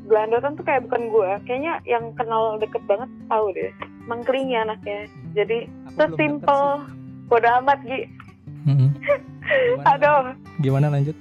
gelandotan 0.07 0.55
tuh 0.55 0.65
kayak 0.65 0.87
bukan 0.87 1.03
gue. 1.11 1.31
Kayaknya 1.51 1.83
yang 1.83 2.15
kenal 2.15 2.57
deket 2.63 2.83
banget 2.87 3.11
tahu 3.27 3.51
deh. 3.55 3.71
Emang 4.07 4.23
klingi 4.23 4.55
anaknya. 4.55 5.11
Jadi 5.35 5.67
sesimpel 5.99 6.87
bodo 7.27 7.49
amat 7.63 7.79
Gi. 7.87 8.07
Hmm. 8.63 8.95
Gimana? 9.43 9.99
Aduh. 9.99 10.23
gimana 10.63 10.87
lanjut 10.87 11.19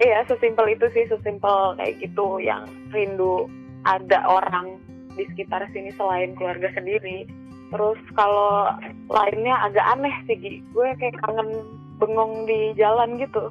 Iya, 0.00 0.24
sesimpel 0.28 0.76
itu 0.76 0.88
sih, 0.96 1.04
sesimpel 1.12 1.76
kayak 1.76 2.00
gitu 2.00 2.40
yang 2.40 2.64
rindu 2.88 3.48
ada 3.84 4.24
orang 4.24 4.80
di 5.12 5.28
sekitar 5.28 5.60
sini 5.76 5.92
selain 5.92 6.32
keluarga 6.36 6.72
sendiri. 6.72 7.28
Terus 7.70 8.00
kalau 8.12 8.66
lainnya 9.06 9.54
agak 9.62 9.86
aneh 9.88 10.14
sih, 10.26 10.34
Gi. 10.34 10.52
Gue 10.70 10.90
kayak 10.98 11.18
kangen 11.22 11.48
bengong 11.96 12.44
di 12.44 12.74
jalan 12.74 13.16
gitu. 13.16 13.50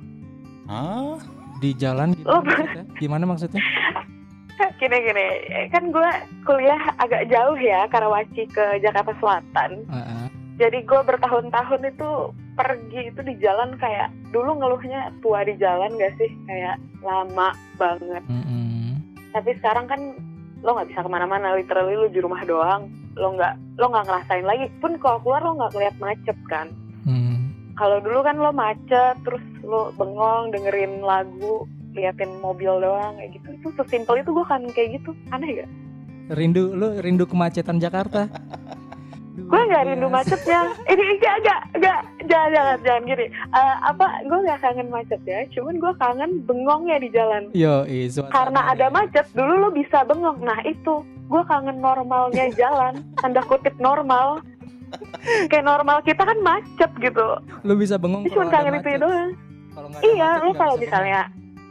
ah 0.66 1.18
di 1.60 1.74
jalan 1.74 2.14
gitu 2.14 2.30
Oh. 2.30 2.40
maksudnya? 2.40 2.86
gimana 2.96 3.24
maksudnya 3.26 3.58
Gini-gini, 4.80 5.28
kan 5.72 5.88
gue 5.90 6.10
kuliah 6.44 6.80
agak 6.98 7.28
jauh 7.28 7.56
ya, 7.56 7.88
Karawaci 7.88 8.44
ke 8.48 8.80
Jakarta 8.80 9.16
Selatan. 9.18 9.88
Heeh. 9.88 10.26
Jadi 10.56 10.84
gue 10.84 11.00
bertahun-tahun 11.00 11.82
itu 11.86 12.10
pergi 12.54 13.02
itu 13.08 13.22
di 13.24 13.40
jalan 13.40 13.76
kayak 13.76 14.12
dulu 14.30 14.56
ngeluhnya 14.56 15.16
tua 15.20 15.44
di 15.44 15.56
jalan 15.56 15.96
gak 15.96 16.12
sih? 16.16 16.28
Kayak 16.46 16.76
lama 17.00 17.50
banget. 17.76 18.24
Mm-mm. 18.28 19.00
tapi 19.30 19.54
sekarang 19.58 19.86
kan 19.86 20.02
lo 20.60 20.74
nggak 20.74 20.90
bisa 20.90 21.06
ke 21.06 21.10
mana-mana 21.10 21.56
literally 21.56 21.96
lo 21.96 22.10
di 22.10 22.20
rumah 22.20 22.42
doang 22.44 22.90
lo 23.20 23.36
nggak 23.36 23.54
lo 23.78 23.86
nggak 23.92 24.06
ngerasain 24.08 24.46
lagi. 24.48 24.66
Pun 24.80 24.96
kalau 24.98 25.20
keluar 25.22 25.44
lo 25.44 25.60
nggak 25.60 25.74
ngeliat 25.76 25.96
macet 26.00 26.40
kan. 26.48 26.68
Hmm. 27.08 27.56
kalau 27.80 28.04
dulu 28.04 28.28
kan 28.28 28.36
lo 28.36 28.52
macet 28.52 29.16
terus 29.24 29.40
lo 29.64 29.96
bengong 29.96 30.52
dengerin 30.52 31.00
lagu 31.00 31.64
liatin 31.96 32.28
mobil 32.44 32.80
doang 32.80 33.16
kayak 33.20 33.40
gitu. 33.40 33.48
Itu 33.56 33.68
sesimpel 33.80 34.20
itu 34.20 34.30
gue 34.36 34.46
kan 34.46 34.62
kayak 34.76 35.00
gitu. 35.00 35.16
Aneh 35.32 35.64
gak 35.64 35.70
rindu 36.30 36.78
lu 36.78 37.02
rindu 37.02 37.26
kemacetan 37.26 37.82
Jakarta 37.82 38.30
gue 39.47 39.62
nggak 39.69 39.84
rindu 39.88 40.08
macetnya. 40.12 40.60
Ini 40.89 41.04
enggak 41.15 41.36
enggak 41.39 41.62
enggak. 41.78 41.99
Jangan 42.30 42.49
jangan 42.52 42.78
jangan 42.84 43.02
gini. 43.08 43.25
Eh, 43.32 43.75
apa 43.88 44.06
gue 44.28 44.39
nggak 44.43 44.60
kangen 44.60 44.89
macet 44.91 45.21
ya. 45.23 45.39
Cuman 45.54 45.75
gue 45.80 45.93
kangen 45.95 46.32
bengongnya 46.43 46.97
di 46.99 47.10
jalan. 47.13 47.43
Yo 47.56 47.88
karena 48.30 48.62
ada 48.73 48.88
macet 48.91 49.25
dulu 49.32 49.54
lo 49.67 49.69
bisa 49.71 50.04
bengong. 50.04 50.43
Nah 50.43 50.60
itu. 50.67 51.02
Gue 51.30 51.41
kangen 51.45 51.78
normalnya 51.80 52.49
jalan. 52.62 52.99
Tanda 53.21 53.41
kutip 53.45 53.78
normal. 53.78 54.43
Kayak 55.47 55.65
normal 55.69 56.02
kita 56.02 56.25
kan 56.25 56.38
macet 56.41 56.91
gitu. 56.97 57.28
Lu 57.62 57.73
bisa 57.78 58.02
bengong 58.02 58.25
cuma 58.28 58.49
kangen 58.49 58.82
itu 58.82 58.89
macet. 58.89 59.02
doang. 59.02 59.32
Nggak 59.69 60.02
ada 60.02 60.08
iya 60.12 60.30
lo 60.43 60.52
kalau 60.58 60.75
misalnya 60.75 61.21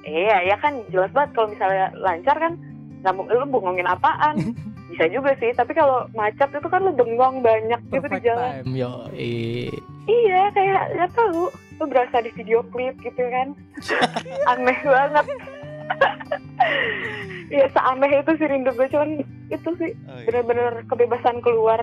iya 0.07 0.37
ya 0.46 0.57
kan 0.62 0.78
jelas 0.88 1.11
banget. 1.11 1.31
Kalau 1.35 1.48
misalnya 1.50 1.87
lancar 1.98 2.37
kan 2.38 2.54
nggak 3.02 3.14
lu 3.14 3.46
bengongin 3.46 3.87
apaan 3.87 4.35
bisa 4.99 5.15
juga 5.15 5.31
sih 5.39 5.55
tapi 5.55 5.79
kalau 5.79 6.11
macet 6.11 6.51
itu 6.51 6.67
kan 6.67 6.83
lu 6.83 6.91
bengong 6.91 7.39
banyak 7.39 7.79
gitu 7.87 8.03
di 8.03 8.19
jalan 8.19 8.67
time 8.67 8.75
yo 8.75 9.07
i. 9.15 9.71
iya 10.11 10.51
kayak 10.51 10.99
nggak 10.99 11.15
tahu 11.15 11.47
lu 11.79 11.85
berasa 11.87 12.19
di 12.19 12.35
video 12.35 12.67
klip 12.75 12.99
gitu 12.99 13.23
kan 13.31 13.55
aneh 14.51 14.79
banget 14.83 15.27
Iya 17.49 17.65
seaneh 17.73 18.11
itu 18.13 18.33
sih 18.37 18.45
rindu 18.45 18.75
gue 18.77 18.91
cuman 18.93 19.25
itu 19.49 19.71
sih 19.81 19.95
Oh, 20.05 20.19
iya. 20.21 20.27
bener-bener 20.29 20.85
kebebasan 20.85 21.41
keluar 21.41 21.81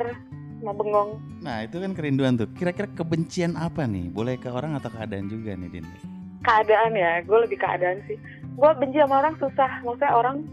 sama 0.60 0.76
bengong 0.76 1.18
Nah 1.42 1.66
itu 1.66 1.82
kan 1.82 1.98
kerinduan 1.98 2.38
tuh. 2.38 2.46
Kira-kira 2.54 2.86
kebencian 2.94 3.58
apa 3.58 3.90
nih? 3.90 4.14
Boleh 4.14 4.38
ke 4.38 4.46
orang 4.50 4.78
atau 4.78 4.94
keadaan 4.94 5.26
juga 5.26 5.58
nih 5.58 5.70
Din? 5.74 5.88
keadaan 6.46 6.94
ya 6.94 7.26
gue 7.26 7.40
lebih 7.42 7.58
keadaan 7.58 7.98
sih 8.06 8.22
gue 8.46 8.70
benci 8.78 9.02
sama 9.02 9.26
orang 9.26 9.34
susah 9.42 9.82
maksudnya 9.82 10.14
orang 10.14 10.46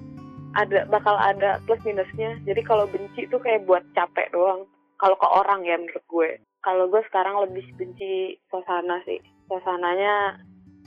ada 0.53 0.85
bakal 0.89 1.17
ada 1.17 1.61
plus 1.65 1.81
minusnya 1.85 2.37
jadi 2.45 2.61
kalau 2.65 2.85
benci 2.89 3.29
tuh 3.29 3.41
kayak 3.41 3.65
buat 3.65 3.85
capek 3.97 4.29
doang 4.33 4.69
kalau 5.01 5.17
ke 5.19 5.29
orang 5.29 5.67
ya 5.67 5.77
menurut 5.81 6.05
gue 6.07 6.31
kalau 6.63 6.87
gue 6.87 7.03
sekarang 7.11 7.43
lebih 7.43 7.67
benci 7.75 8.39
suasana 8.49 9.03
sih 9.03 9.19
suasananya 9.51 10.39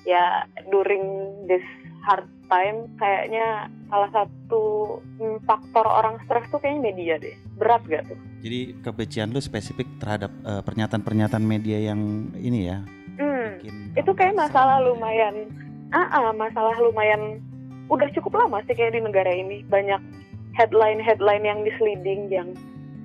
ya 0.08 0.46
during 0.72 1.04
this 1.50 1.66
hard 2.06 2.30
time 2.48 2.86
kayaknya 3.02 3.66
salah 3.90 4.10
satu 4.14 4.64
faktor 5.50 5.86
orang 5.86 6.22
stres 6.26 6.46
tuh 6.54 6.62
kayaknya 6.62 6.82
media 6.94 7.14
deh 7.18 7.36
berat 7.58 7.82
gak 7.90 8.06
tuh 8.06 8.18
Jadi 8.46 8.78
kebencian 8.86 9.34
lu 9.34 9.42
spesifik 9.42 9.90
terhadap 9.98 10.30
eh, 10.46 10.62
pernyataan-pernyataan 10.62 11.42
media 11.42 11.82
yang 11.82 12.30
ini 12.38 12.70
ya. 12.70 12.78
hmm. 13.18 13.98
itu 13.98 14.12
kayak 14.14 14.38
kesal 14.38 14.46
masalah 14.46 14.78
gitu 14.78 14.86
ya. 14.86 14.90
lumayan 14.94 15.36
ah 15.90 16.08
ah, 16.14 16.30
masalah 16.34 16.76
lumayan 16.78 17.42
udah 17.88 18.08
cukup 18.12 18.34
lama 18.38 18.62
sih 18.66 18.74
kayak 18.74 18.94
di 18.94 19.02
negara 19.02 19.30
ini. 19.30 19.62
Banyak 19.66 20.02
headline 20.54 20.98
headline 20.98 21.44
yang 21.44 21.60
misleading 21.62 22.32
yang 22.32 22.50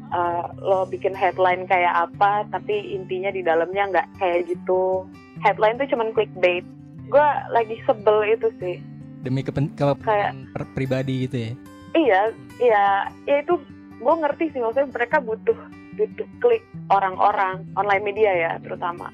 uh, 0.09 0.51
lo 0.57 0.87
bikin 0.87 1.13
headline 1.13 1.67
kayak 1.67 2.09
apa 2.09 2.47
tapi 2.49 2.95
intinya 2.95 3.29
di 3.29 3.43
dalamnya 3.43 3.91
nggak 3.91 4.09
kayak 4.17 4.47
gitu. 4.47 5.05
Headline 5.41 5.77
tuh 5.77 5.89
cuman 5.89 6.13
clickbait. 6.13 6.65
Gue 7.07 7.27
lagi 7.51 7.77
sebel 7.85 8.23
itu 8.31 8.49
sih. 8.57 8.79
Demi 9.21 9.43
kepen, 9.43 9.69
kepentingan 9.75 10.01
Kayak- 10.01 10.35
per- 10.55 10.73
pribadi 10.73 11.29
gitu 11.29 11.37
ya. 11.37 11.53
iya 11.93 12.21
iya. 12.59 12.85
Ya 13.27 13.37
itu 13.43 13.59
gue 14.01 14.15
ngerti 14.17 14.55
sih 14.55 14.61
maksudnya 14.63 14.89
mereka 14.89 15.21
butuh 15.21 15.59
butuh 15.99 16.25
klik 16.41 16.65
orang-orang 16.89 17.67
online 17.75 18.05
media 18.07 18.33
ya 18.33 18.53
terutama. 18.63 19.13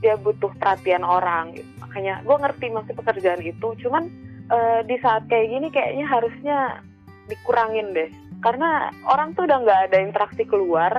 Dia 0.00 0.14
butuh 0.16 0.50
perhatian 0.58 1.02
orang. 1.02 1.54
Gitu. 1.54 1.68
makanya 1.78 2.20
gue 2.20 2.36
ngerti 2.36 2.66
maksud 2.68 2.94
pekerjaan 2.96 3.40
itu 3.40 3.68
cuman 3.80 4.12
eh, 4.48 4.80
di 4.84 4.96
saat 5.00 5.28
kayak 5.28 5.48
gini 5.48 5.68
kayaknya 5.72 6.06
harusnya 6.08 6.58
dikurangin 7.28 7.92
deh. 7.92 8.10
Karena 8.40 8.92
orang 9.04 9.34
tuh 9.34 9.44
udah 9.44 9.58
nggak 9.62 9.80
ada 9.90 9.98
interaksi 10.00 10.42
keluar. 10.46 10.92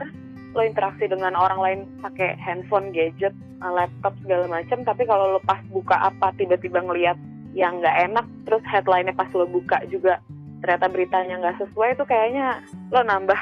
Lo 0.58 0.66
interaksi 0.66 1.06
dengan 1.06 1.38
orang 1.38 1.60
lain 1.62 1.80
pakai 2.02 2.38
handphone 2.42 2.90
gadget 2.94 3.34
eh, 3.36 3.72
laptop 3.74 4.14
segala 4.26 4.46
macam. 4.50 4.82
Tapi 4.86 5.04
kalau 5.06 5.38
lo 5.38 5.40
pas 5.46 5.62
buka 5.70 5.98
apa 5.98 6.34
tiba-tiba 6.38 6.82
ngelihat 6.84 7.18
yang 7.58 7.82
nggak 7.82 7.98
enak 8.14 8.26
terus 8.46 8.62
headline-nya 8.70 9.18
pas 9.18 9.30
lo 9.34 9.50
buka 9.50 9.82
juga 9.90 10.22
ternyata 10.62 10.86
beritanya 10.86 11.42
nggak 11.42 11.58
sesuai 11.66 11.98
itu 11.98 12.04
kayaknya 12.06 12.62
lo 12.94 13.02
nambah 13.02 13.42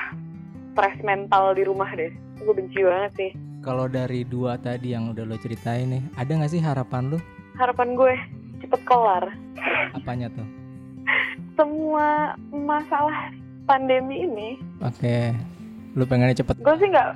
stres 0.72 0.96
mental 1.04 1.58
di 1.58 1.64
rumah 1.66 1.90
deh. 1.98 2.14
Gue 2.40 2.54
benci 2.54 2.86
banget 2.86 3.12
sih. 3.18 3.32
Kalau 3.66 3.90
dari 3.92 4.24
dua 4.24 4.56
tadi 4.56 4.96
yang 4.96 5.12
udah 5.12 5.28
lo 5.28 5.36
ceritain 5.36 5.92
nih, 5.92 6.04
ada 6.16 6.32
nggak 6.40 6.52
sih 6.54 6.62
harapan 6.62 7.12
lu? 7.12 7.20
harapan 7.58 7.98
gue 7.98 8.16
cepet 8.60 8.82
kelar. 8.84 9.32
Apanya 9.94 10.30
tuh? 10.30 10.48
semua 11.56 12.38
masalah 12.54 13.34
pandemi 13.66 14.24
ini 14.24 14.62
Oke, 14.80 15.34
lu 15.98 16.06
pengennya 16.06 16.38
cepet? 16.38 16.54
gue 16.62 16.76
sih 16.78 16.88
nggak 16.88 17.10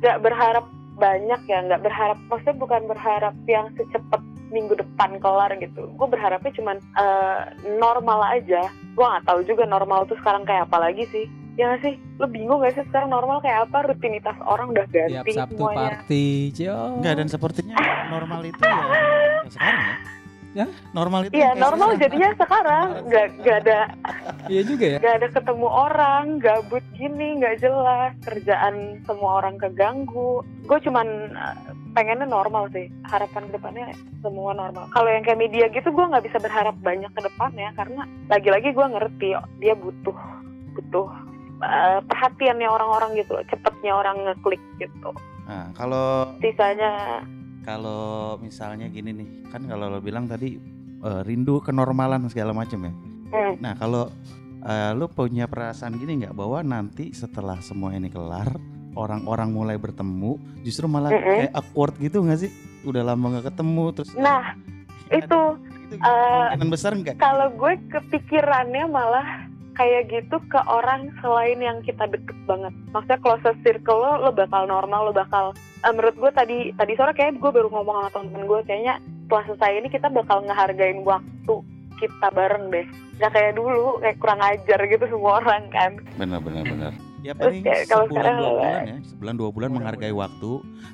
nggak 0.00 0.18
berharap 0.24 0.64
banyak 0.96 1.40
ya 1.46 1.58
nggak 1.62 1.82
berharap 1.84 2.18
maksudnya 2.26 2.56
bukan 2.56 2.82
berharap 2.88 3.34
yang 3.44 3.68
secepat 3.76 4.18
minggu 4.48 4.72
depan 4.72 5.20
kelar 5.20 5.52
gitu. 5.60 5.92
Gue 5.94 6.08
berharapnya 6.08 6.48
cuman 6.56 6.80
eh, 6.80 7.38
normal 7.76 8.24
aja. 8.24 8.72
Gue 8.96 9.04
nggak 9.04 9.28
tahu 9.28 9.44
juga 9.44 9.68
normal 9.68 10.08
tuh 10.08 10.16
sekarang 10.24 10.48
kayak 10.48 10.72
apa 10.72 10.88
lagi 10.88 11.04
sih. 11.12 11.28
Ya 11.60 11.68
nggak 11.68 11.82
sih? 11.84 11.94
Lo 12.16 12.26
bingung 12.30 12.62
gak 12.62 12.72
sih 12.72 12.86
sekarang 12.88 13.10
normal 13.10 13.42
kayak 13.42 13.68
apa? 13.68 13.90
Rutinitas 13.92 14.38
orang 14.46 14.72
udah 14.72 14.86
tiap 14.88 15.10
ganti 15.10 15.34
Sabtu 15.34 15.58
semuanya. 15.58 15.78
party, 16.00 16.26
Jo. 16.54 16.74
Enggak 17.02 17.14
dan 17.18 17.28
sepertinya 17.28 17.76
normal 18.08 18.40
itu 18.46 18.62
ya, 18.62 18.78
ya. 18.78 18.98
Sekarang 19.52 19.82
ya. 19.82 19.94
Ya? 20.56 20.64
Normal 20.96 21.28
itu 21.28 21.36
Iya 21.36 21.52
normal 21.54 21.94
sekarang. 21.94 22.02
jadinya 22.02 22.30
sekarang. 22.40 22.86
Nggak 23.04 23.26
nggak 23.44 23.56
ada 23.62 23.78
Iya 24.48 24.62
juga 24.64 24.84
ya. 24.88 24.98
nggak 24.98 25.14
ada 25.20 25.28
ketemu 25.28 25.68
orang 25.68 26.24
gabut 26.40 26.84
gini 26.96 27.28
nggak 27.38 27.56
jelas. 27.60 28.12
Kerjaan 28.24 28.74
semua 29.04 29.30
orang 29.44 29.60
keganggu. 29.60 30.40
Gue 30.64 30.78
cuman 30.80 31.06
eh, 31.36 31.56
pengennya 31.92 32.24
normal 32.24 32.72
sih. 32.72 32.88
Harapan 33.06 33.44
ke 33.48 33.60
depannya 33.60 33.86
semua 34.24 34.56
normal. 34.56 34.88
Kalau 34.90 35.08
yang 35.12 35.22
kayak 35.22 35.36
media 35.38 35.68
gitu 35.68 35.92
gue 35.92 36.04
nggak 36.08 36.24
bisa 36.24 36.40
berharap 36.40 36.74
banyak 36.80 37.12
ke 37.12 37.20
depannya 37.20 37.68
karena 37.76 38.02
lagi-lagi 38.26 38.72
gue 38.72 38.86
ngerti 38.88 39.28
oh, 39.36 39.44
dia 39.60 39.76
butuh 39.76 40.16
butuh 40.74 41.08
eh, 41.60 42.00
perhatiannya 42.08 42.66
orang-orang 42.66 43.20
gitu 43.20 43.36
loh. 43.36 43.44
Cepetnya 43.46 43.92
orang 43.94 44.16
ngeklik 44.24 44.62
gitu. 44.80 45.12
Nah, 45.44 45.72
kalau 45.76 46.28
sisanya 46.40 47.24
kalau 47.68 48.40
misalnya 48.40 48.88
gini 48.88 49.12
nih, 49.12 49.28
kan 49.52 49.68
kalau 49.68 49.92
lo 49.92 50.00
bilang 50.00 50.24
tadi 50.24 50.56
eh, 51.04 51.20
rindu 51.28 51.60
kenormalan 51.60 52.24
segala 52.32 52.56
macam 52.56 52.88
ya. 52.88 52.92
hmm, 53.36 53.52
Nah, 53.60 53.76
kalau 53.76 54.08
eh, 54.64 54.90
lo 54.96 55.12
punya 55.12 55.44
perasaan 55.44 56.00
gini 56.00 56.24
nggak 56.24 56.32
bahwa 56.32 56.64
nanti 56.64 57.12
setelah 57.12 57.60
semua 57.60 57.92
ini 57.92 58.08
kelar, 58.08 58.56
orang-orang 58.96 59.52
mulai 59.52 59.76
bertemu, 59.76 60.40
justru 60.64 60.88
malah 60.88 61.12
Mm-mm. 61.12 61.44
kayak 61.44 61.52
awkward 61.52 61.92
gitu 62.00 62.24
nggak 62.24 62.48
sih? 62.48 62.50
Udah 62.88 63.04
lama 63.04 63.36
nggak 63.36 63.52
ketemu, 63.52 63.84
terus 63.92 64.16
nah 64.16 64.56
itu 65.12 65.40
itu 65.88 66.04
eh, 66.04 66.08
kemungkinan 66.08 66.68
besar 66.72 66.92
nggak? 66.96 67.16
kalau 67.20 67.48
gue 67.52 67.72
kepikirannya 67.92 68.84
malah 68.88 69.48
kayak 69.78 70.10
gitu 70.10 70.36
ke 70.50 70.60
orang 70.66 71.14
selain 71.22 71.62
yang 71.62 71.78
kita 71.86 72.10
deket 72.10 72.34
banget. 72.50 72.74
Maksudnya 72.90 73.22
closest 73.22 73.62
circle 73.62 74.02
lo, 74.02 74.12
lo 74.26 74.30
bakal 74.34 74.66
normal, 74.66 75.08
lo 75.08 75.12
bakal 75.14 75.54
eh, 75.86 75.92
menurut 75.94 76.18
gue 76.18 76.30
tadi 76.34 76.58
tadi 76.74 76.92
sore 76.98 77.14
kayak 77.14 77.38
gue 77.38 77.50
baru 77.54 77.70
ngomong 77.70 78.10
sama 78.10 78.10
temen 78.10 78.44
gue 78.50 78.60
kayaknya 78.66 78.98
setelah 79.24 79.44
selesai 79.46 79.72
ini 79.78 79.88
kita 79.88 80.08
bakal 80.10 80.42
ngehargain 80.42 81.06
waktu 81.06 81.54
kita 82.02 82.26
bareng 82.34 82.74
deh. 82.74 82.86
Gak 83.22 83.30
kayak 83.34 83.54
dulu 83.54 84.02
kayak 84.02 84.18
kurang 84.18 84.42
ajar 84.42 84.78
gitu 84.82 85.04
semua 85.06 85.38
orang 85.42 85.62
kan. 85.70 85.90
Benar, 86.18 86.42
benar, 86.42 86.62
benar. 86.66 86.92
Ya 87.22 87.34
Terus 87.34 87.50
paling 87.50 87.62
kayak 87.66 87.84
kalau 87.90 88.04
sebulan 88.06 88.14
sekarang 88.14 88.36
dua 88.38 88.50
bulan 88.50 88.82
ya, 88.82 88.96
sebulan 89.10 89.34
dua 89.34 89.50
bulan 89.50 89.70
menghargai 89.74 90.14
waktu, 90.14 90.50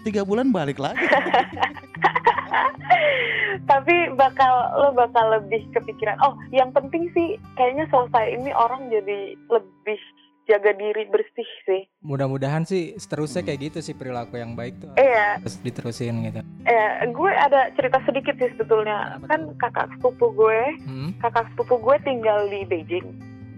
tiga 0.08 0.22
bulan 0.24 0.46
balik 0.52 0.78
lagi. 0.80 1.04
Tapi 3.70 3.94
bakal 4.12 4.52
lo 4.76 4.88
bakal 4.92 5.30
lebih 5.32 5.64
kepikiran. 5.70 6.18
Oh, 6.20 6.34
yang 6.50 6.70
penting 6.70 7.08
sih 7.10 7.36
kayaknya 7.54 7.86
selesai 7.88 8.34
ini 8.34 8.50
orang 8.50 8.88
jadi 8.88 9.20
lebih 9.48 10.00
jaga 10.44 10.76
diri 10.76 11.08
bersih 11.08 11.48
sih. 11.64 11.82
Mudah-mudahan 12.00 12.62
sih 12.62 12.92
seterusnya 12.94 13.40
Hmm. 13.40 13.48
kayak 13.48 13.60
gitu 13.62 13.78
sih 13.80 13.94
perilaku 13.94 14.36
yang 14.36 14.52
baik 14.52 14.76
tuh. 14.76 14.92
Iya, 14.94 15.40
Terus 15.40 15.56
diterusin 15.62 16.20
gitu. 16.22 16.40
Eh, 16.64 16.90
gue 17.08 17.30
ada 17.32 17.72
cerita 17.72 17.96
sedikit 18.04 18.36
sih 18.36 18.52
sebetulnya. 18.52 19.16
Apa 19.16 19.24
Kan 19.26 19.40
tuh? 19.42 19.56
kakak 19.56 19.86
sepupu 19.96 20.36
gue, 20.36 20.60
Hmm. 20.84 21.10
kakak 21.18 21.48
sepupu 21.50 21.80
gue 21.80 21.96
tinggal 22.02 22.44
di 22.46 22.60
Beijing 22.62 23.08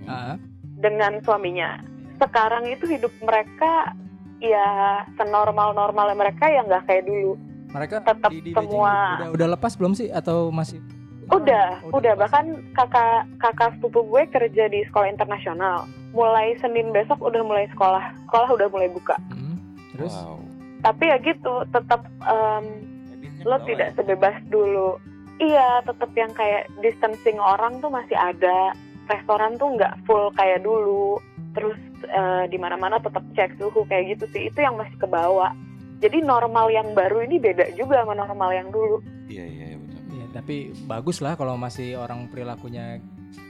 Ah, 0.07 0.39
dengan 0.79 1.19
suaminya. 1.21 1.83
Sekarang 2.17 2.65
itu 2.65 2.87
hidup 2.87 3.11
mereka 3.19 3.91
ya 4.39 4.69
senormal-normalnya 5.17 6.15
mereka 6.15 6.47
yang 6.47 6.71
nggak 6.71 6.87
kayak 6.87 7.05
dulu. 7.05 7.35
Mereka 7.69 8.01
Tetap 8.01 8.31
di, 8.31 8.41
di 8.41 8.53
semua- 8.53 9.19
udah 9.19 9.29
udah 9.33 9.49
lepas 9.53 9.73
belum 9.75 9.93
sih 9.93 10.09
atau 10.09 10.51
masih? 10.51 10.79
Udah, 11.27 11.83
Oh, 11.83 11.99
udah, 11.99 12.15
lepas. 12.15 12.31
bahkan 12.31 12.47
kakak 12.73 13.27
kakak 13.37 13.75
sepupu 13.75 14.07
gue 14.07 14.23
kerja 14.29 14.65
di 14.67 14.87
sekolah 14.87 15.09
internasional. 15.09 15.83
Mulai 16.11 16.55
Senin 16.57 16.91
besok 16.91 17.19
udah 17.19 17.43
mulai 17.43 17.67
sekolah, 17.69 18.15
sekolah 18.25 18.49
udah 18.53 18.69
mulai 18.69 18.87
buka. 18.89 19.19
Hmm. 19.29 19.59
Terus 19.91 20.15
Wow. 20.15 20.39
Tapi 20.79 21.05
ya 21.05 21.19
gitu, 21.19 21.67
tetap 21.69 22.05
em, 22.23 22.65
Habitnya 23.11 23.43
lo 23.43 23.57
tidak 23.65 23.89
ya? 23.91 23.95
sebebas 23.97 24.37
dulu. 24.47 25.03
Iya, 25.37 25.83
tetap 25.83 26.15
yang 26.15 26.31
kayak 26.31 26.71
distancing 26.79 27.37
orang 27.37 27.81
tuh 27.81 27.91
masih 27.91 28.15
ada. 28.15 28.71
Restoran 29.07 29.57
tuh 29.57 29.75
nggak 29.75 30.07
full 30.07 30.31
kayak 30.33 30.63
dulu. 30.63 31.19
Terus 31.53 31.75
eh, 32.05 32.45
di 32.47 32.57
mana-mana 32.57 32.97
tetap 32.97 33.25
cek 33.35 33.59
suhu 33.59 33.83
kayak 33.85 34.15
gitu 34.15 34.31
sih. 34.31 34.47
Itu 34.47 34.63
yang 34.63 34.79
masih 34.79 34.95
ke 34.95 35.07
bawah. 35.07 35.51
Jadi 35.97 36.19
normal 36.21 36.69
yang 36.69 36.93
baru 36.93 37.25
ini 37.25 37.41
beda 37.41 37.73
juga 37.73 38.05
sama 38.05 38.13
normal 38.13 38.51
yang 38.53 38.69
dulu. 38.69 39.01
Iya, 39.33 39.45
iya, 39.49 39.65
iya, 39.73 39.77
betul. 39.81 40.01
Ya, 40.13 40.27
tapi 40.37 40.57
bagus 40.85 41.25
lah 41.25 41.35
kalau 41.41 41.57
masih 41.57 41.97
orang 41.97 42.29
perilakunya 42.29 43.01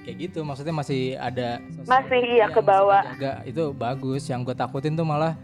kayak 0.07 0.17
gitu. 0.31 0.47
Maksudnya 0.47 0.75
masih 0.75 1.19
ada 1.19 1.59
Masih 1.85 2.23
iya, 2.23 2.47
iya, 2.47 2.55
ke 2.55 2.63
bawah. 2.63 3.03
Itu 3.43 3.75
bagus. 3.75 4.31
Yang 4.31 4.53
gue 4.53 4.57
takutin 4.63 4.95
tuh 4.95 5.03
malah 5.03 5.35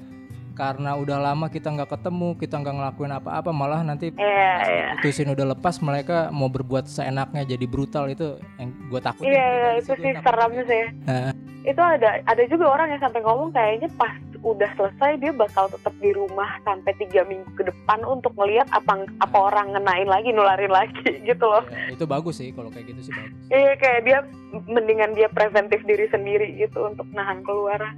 karena 0.52 0.94
udah 1.00 1.18
lama 1.32 1.48
kita 1.48 1.72
nggak 1.72 1.90
ketemu, 1.96 2.36
kita 2.36 2.60
nggak 2.60 2.76
ngelakuin 2.76 3.12
apa-apa, 3.16 3.50
malah 3.50 3.80
nanti 3.80 4.12
Iya, 4.12 4.52
pas 4.60 4.68
iya. 4.68 4.86
putusin 5.00 5.32
udah 5.32 5.46
lepas 5.56 5.80
mereka 5.80 6.28
mau 6.28 6.52
berbuat 6.52 6.86
seenaknya 6.86 7.56
jadi 7.56 7.64
brutal 7.64 8.12
itu 8.12 8.36
yang 8.60 8.68
gue 8.92 9.00
takutin. 9.00 9.32
Iya, 9.32 9.44
Dari 9.48 9.80
itu 9.80 9.92
situ 9.96 10.02
sih 10.04 10.12
seramnya 10.20 10.62
sih. 10.68 10.84
Nah. 11.08 11.32
Itu 11.62 11.80
ada 11.80 12.20
ada 12.26 12.42
juga 12.46 12.68
orang 12.68 12.92
yang 12.92 13.00
sampai 13.00 13.20
ngomong 13.24 13.48
kayaknya 13.54 13.88
pas 13.96 14.12
udah 14.42 14.70
selesai 14.74 15.22
dia 15.22 15.30
bakal 15.30 15.70
tetap 15.70 15.94
di 15.98 16.10
rumah 16.10 16.58
sampai 16.62 16.90
tiga 16.98 17.22
minggu 17.22 17.46
ke 17.54 17.62
depan 17.62 18.02
untuk 18.02 18.34
ngelihat 18.34 18.66
apa 18.70 19.06
apa 19.22 19.38
orang 19.38 19.70
ngenain 19.70 20.10
lagi 20.10 20.34
nularin 20.34 20.70
lagi 20.70 20.98
gitu 21.28 21.46
loh. 21.46 21.62
Ya, 21.70 21.94
itu 21.94 22.04
bagus 22.04 22.42
sih 22.42 22.50
kalau 22.50 22.68
kayak 22.68 22.90
gitu 22.90 23.08
sih 23.08 23.12
bagus. 23.14 23.38
Iya 23.48 23.72
kayak 23.78 24.00
dia 24.02 24.18
mendingan 24.66 25.14
dia 25.14 25.30
preventif 25.30 25.86
diri 25.86 26.10
sendiri 26.10 26.58
gitu 26.58 26.82
untuk 26.82 27.06
nahan 27.10 27.46
keluar. 27.46 27.94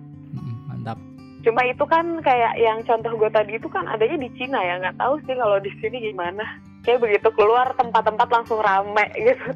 Mantap. 0.69 1.01
Cuma 1.41 1.65
itu 1.65 1.85
kan 1.85 2.21
kayak 2.21 2.57
yang 2.57 2.85
contoh 2.85 3.17
gue 3.17 3.31
tadi 3.33 3.57
itu 3.57 3.69
kan 3.69 3.89
adanya 3.89 4.21
di 4.21 4.29
Cina 4.37 4.61
ya 4.61 4.81
nggak 4.81 5.01
tahu 5.01 5.17
sih 5.25 5.35
kalau 5.35 5.57
di 5.59 5.73
sini 5.81 6.13
gimana. 6.13 6.45
Kayak 6.85 7.01
begitu 7.01 7.29
keluar 7.33 7.73
tempat-tempat 7.73 8.29
langsung 8.29 8.61
rame 8.61 9.09
gitu. 9.27 9.49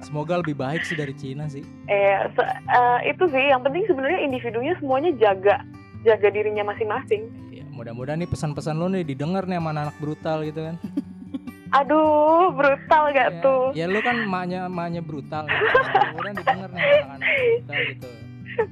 Semoga 0.00 0.40
lebih 0.40 0.56
baik 0.56 0.88
sih 0.88 0.96
dari 0.96 1.12
Cina 1.12 1.44
sih. 1.52 1.60
Eh 1.84 2.24
se- 2.32 2.52
eh, 2.66 3.12
itu 3.12 3.28
sih 3.28 3.52
yang 3.52 3.60
penting 3.60 3.84
sebenarnya 3.84 4.24
individunya 4.24 4.72
semuanya 4.80 5.12
jaga 5.20 5.60
jaga 6.04 6.28
dirinya 6.32 6.64
masing-masing. 6.64 7.28
Ya, 7.52 7.64
mudah-mudahan 7.68 8.20
nih 8.20 8.28
pesan-pesan 8.28 8.76
lu 8.76 8.88
nih 8.92 9.04
didengar 9.04 9.44
nih 9.48 9.56
sama 9.60 9.70
anak 9.72 9.96
brutal 9.96 10.44
gitu 10.44 10.60
kan 10.68 10.76
Aduh, 11.80 12.50
brutal 12.50 13.14
gak 13.14 13.30
ya, 13.30 13.42
tuh? 13.46 13.62
ya 13.78 13.86
lu 13.86 14.02
kan 14.02 14.26
maknya 14.26 14.66
maknya 14.66 15.00
brutal 15.06 15.46
gitu. 15.46 15.64
mudah-mudahan 15.64 16.36
didengar 16.36 16.68
nih 16.74 16.82
sama 16.82 17.14
anak-anak 17.14 17.30
brutal 17.30 17.80
gitu 17.86 18.08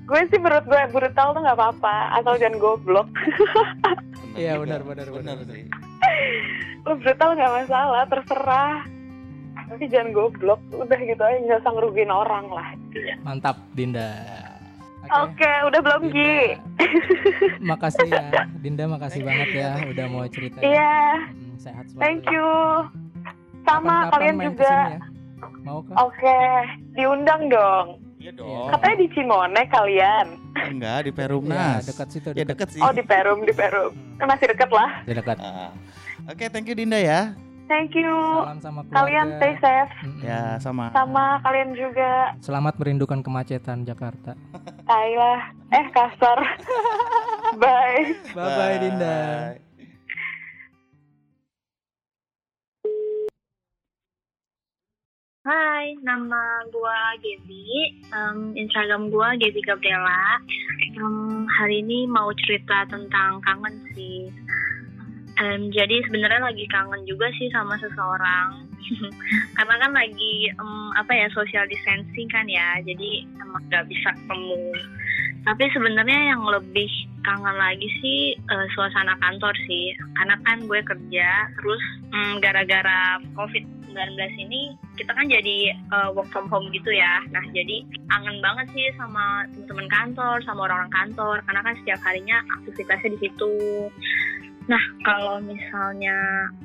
Gue 0.04 0.20
sih 0.28 0.36
menurut 0.42 0.64
gue 0.66 0.82
brutal 0.90 1.32
tuh 1.32 1.40
gak 1.40 1.54
apa-apa, 1.54 2.18
asal 2.18 2.34
jangan 2.36 2.58
goblok. 2.58 3.08
Iya, 4.34 4.58
benar, 4.58 4.82
benar, 4.82 5.06
benar. 5.08 5.38
Lu 6.84 6.94
brutal 6.98 7.38
gak 7.38 7.52
masalah, 7.62 8.02
terserah. 8.10 8.82
Tapi 9.70 9.84
jangan 9.86 10.10
goblok, 10.12 10.60
udah 10.74 10.98
gitu 10.98 11.22
aja 11.22 11.38
gak 11.46 11.62
usah 11.62 11.72
ngerugiin 11.78 12.10
orang 12.10 12.50
lah. 12.50 12.68
mantap 13.22 13.62
Dinda 13.72 14.18
Oke, 15.10 15.52
udah 15.64 15.80
belum 15.80 16.02
Dinda. 16.04 16.14
Gi? 16.14 16.38
makasih 17.60 18.06
ya 18.06 18.24
Dinda 18.56 18.84
makasih 18.86 19.20
banget 19.22 19.48
ya 19.52 19.70
udah 19.90 20.04
mau 20.06 20.24
cerita 20.26 20.58
Iya, 20.60 20.94
Mm, 21.28 21.56
sehat 21.56 21.84
selalu 21.86 22.00
thank 22.00 22.22
ya. 22.22 22.32
you. 22.32 22.50
Sama 23.62 23.84
Kapan-kapan 24.06 24.10
kalian 24.14 24.34
main 24.34 24.46
juga. 24.48 24.74
ya. 24.86 24.98
mau 25.60 25.78
kan 25.82 25.94
Oke, 26.00 26.40
diundang 26.94 27.42
dong. 27.46 27.86
Iya 28.18 28.32
dong. 28.34 28.68
Katanya 28.68 28.96
di 28.96 29.08
Cimone 29.10 29.62
kalian. 29.68 30.26
Enggak 30.58 30.98
di 31.00 31.10
ya, 31.10 31.16
Perumnas. 31.16 31.82
dekat 31.84 32.08
situ 32.08 32.28
Ya 32.30 32.42
dekat. 32.42 32.48
dekat 32.50 32.68
sih. 32.74 32.80
Oh 32.80 32.90
di 32.90 33.02
Perum, 33.02 33.38
di 33.42 33.52
Perum. 33.52 33.92
Hmm, 34.18 34.26
masih 34.26 34.46
deket 34.48 34.70
lah. 34.70 34.90
ya, 35.04 35.14
dekat 35.14 35.36
Ah. 35.38 35.70
Oke, 36.26 36.44
thank 36.48 36.66
you 36.66 36.74
Dinda 36.74 36.96
ya. 36.96 37.32
Thank 37.68 37.92
you. 37.92 38.08
salam 38.08 38.60
sama 38.64 38.80
keluarga 38.82 38.96
Kalian 39.04 39.28
stay 39.36 39.54
safe. 39.60 39.92
Mm-mm. 40.00 40.20
Ya, 40.24 40.56
sama. 40.56 40.88
Sama 40.90 41.36
kalian 41.44 41.76
juga. 41.76 42.32
selamat 42.40 42.80
merindukan 42.80 43.20
kemacetan 43.20 43.84
Jakarta 43.84 44.32
Tai 44.88 45.10
lah. 45.14 45.40
Eh 45.68 45.86
kasar. 45.92 46.38
Bye. 47.60 48.16
bye 48.32 48.52
bye 48.56 48.76
Dinda 48.78 49.20
Hai, 55.48 55.96
nama 56.04 56.42
gua 56.68 57.16
Gaby. 57.16 57.64
Em, 58.12 58.38
Instagram 58.54 59.08
gua 59.08 59.32
Gaby 59.32 59.60
Gabriela. 59.64 60.44
Em, 60.92 61.48
hari 61.48 61.80
ini 61.80 62.04
mau 62.04 62.28
cerita 62.44 62.84
tentang 62.84 63.40
kangen 63.40 63.76
sih. 63.96 64.28
Em, 65.38 65.70
jadi 65.70 66.02
sebenarnya 66.02 66.50
lagi 66.50 66.66
kangen 66.66 67.06
juga 67.06 67.30
sih 67.38 67.46
sama 67.54 67.78
seseorang. 67.78 68.66
Karena 69.56 69.74
kan 69.78 69.92
lagi 69.94 70.50
em, 70.50 70.70
apa 70.98 71.14
ya 71.14 71.30
social 71.30 71.62
distancing 71.70 72.26
kan 72.26 72.50
ya. 72.50 72.82
Jadi 72.82 73.22
emang 73.38 73.62
nggak 73.70 73.86
bisa 73.86 74.10
ketemu. 74.18 74.58
Tapi 75.46 75.64
sebenarnya 75.70 76.34
yang 76.34 76.42
lebih 76.42 76.90
kangen 77.22 77.54
lagi 77.54 77.86
sih 78.02 78.34
eh, 78.34 78.66
suasana 78.74 79.14
kantor 79.22 79.54
sih. 79.70 79.94
Karena 80.18 80.34
kan 80.42 80.58
gue 80.66 80.80
kerja 80.82 81.28
terus 81.54 81.82
mm, 82.10 82.42
gara-gara 82.42 83.22
COVID-19 83.38 84.18
ini 84.42 84.74
kita 84.98 85.14
kan 85.14 85.30
jadi 85.30 85.70
uh, 85.94 86.10
work 86.10 86.26
from 86.34 86.50
home 86.50 86.66
gitu 86.74 86.90
ya. 86.90 87.22
Nah, 87.30 87.46
jadi 87.54 87.86
kangen 88.10 88.42
banget 88.42 88.66
sih 88.74 88.90
sama 88.98 89.46
teman-teman 89.54 89.86
kantor, 89.86 90.36
sama 90.42 90.66
orang-orang 90.66 90.90
kantor 90.90 91.36
karena 91.46 91.60
kan 91.62 91.74
setiap 91.78 92.00
harinya 92.02 92.42
aktivitasnya 92.58 93.14
di 93.14 93.18
situ. 93.22 93.54
Nah, 94.68 94.84
kalau 95.00 95.40
misalnya 95.40 96.12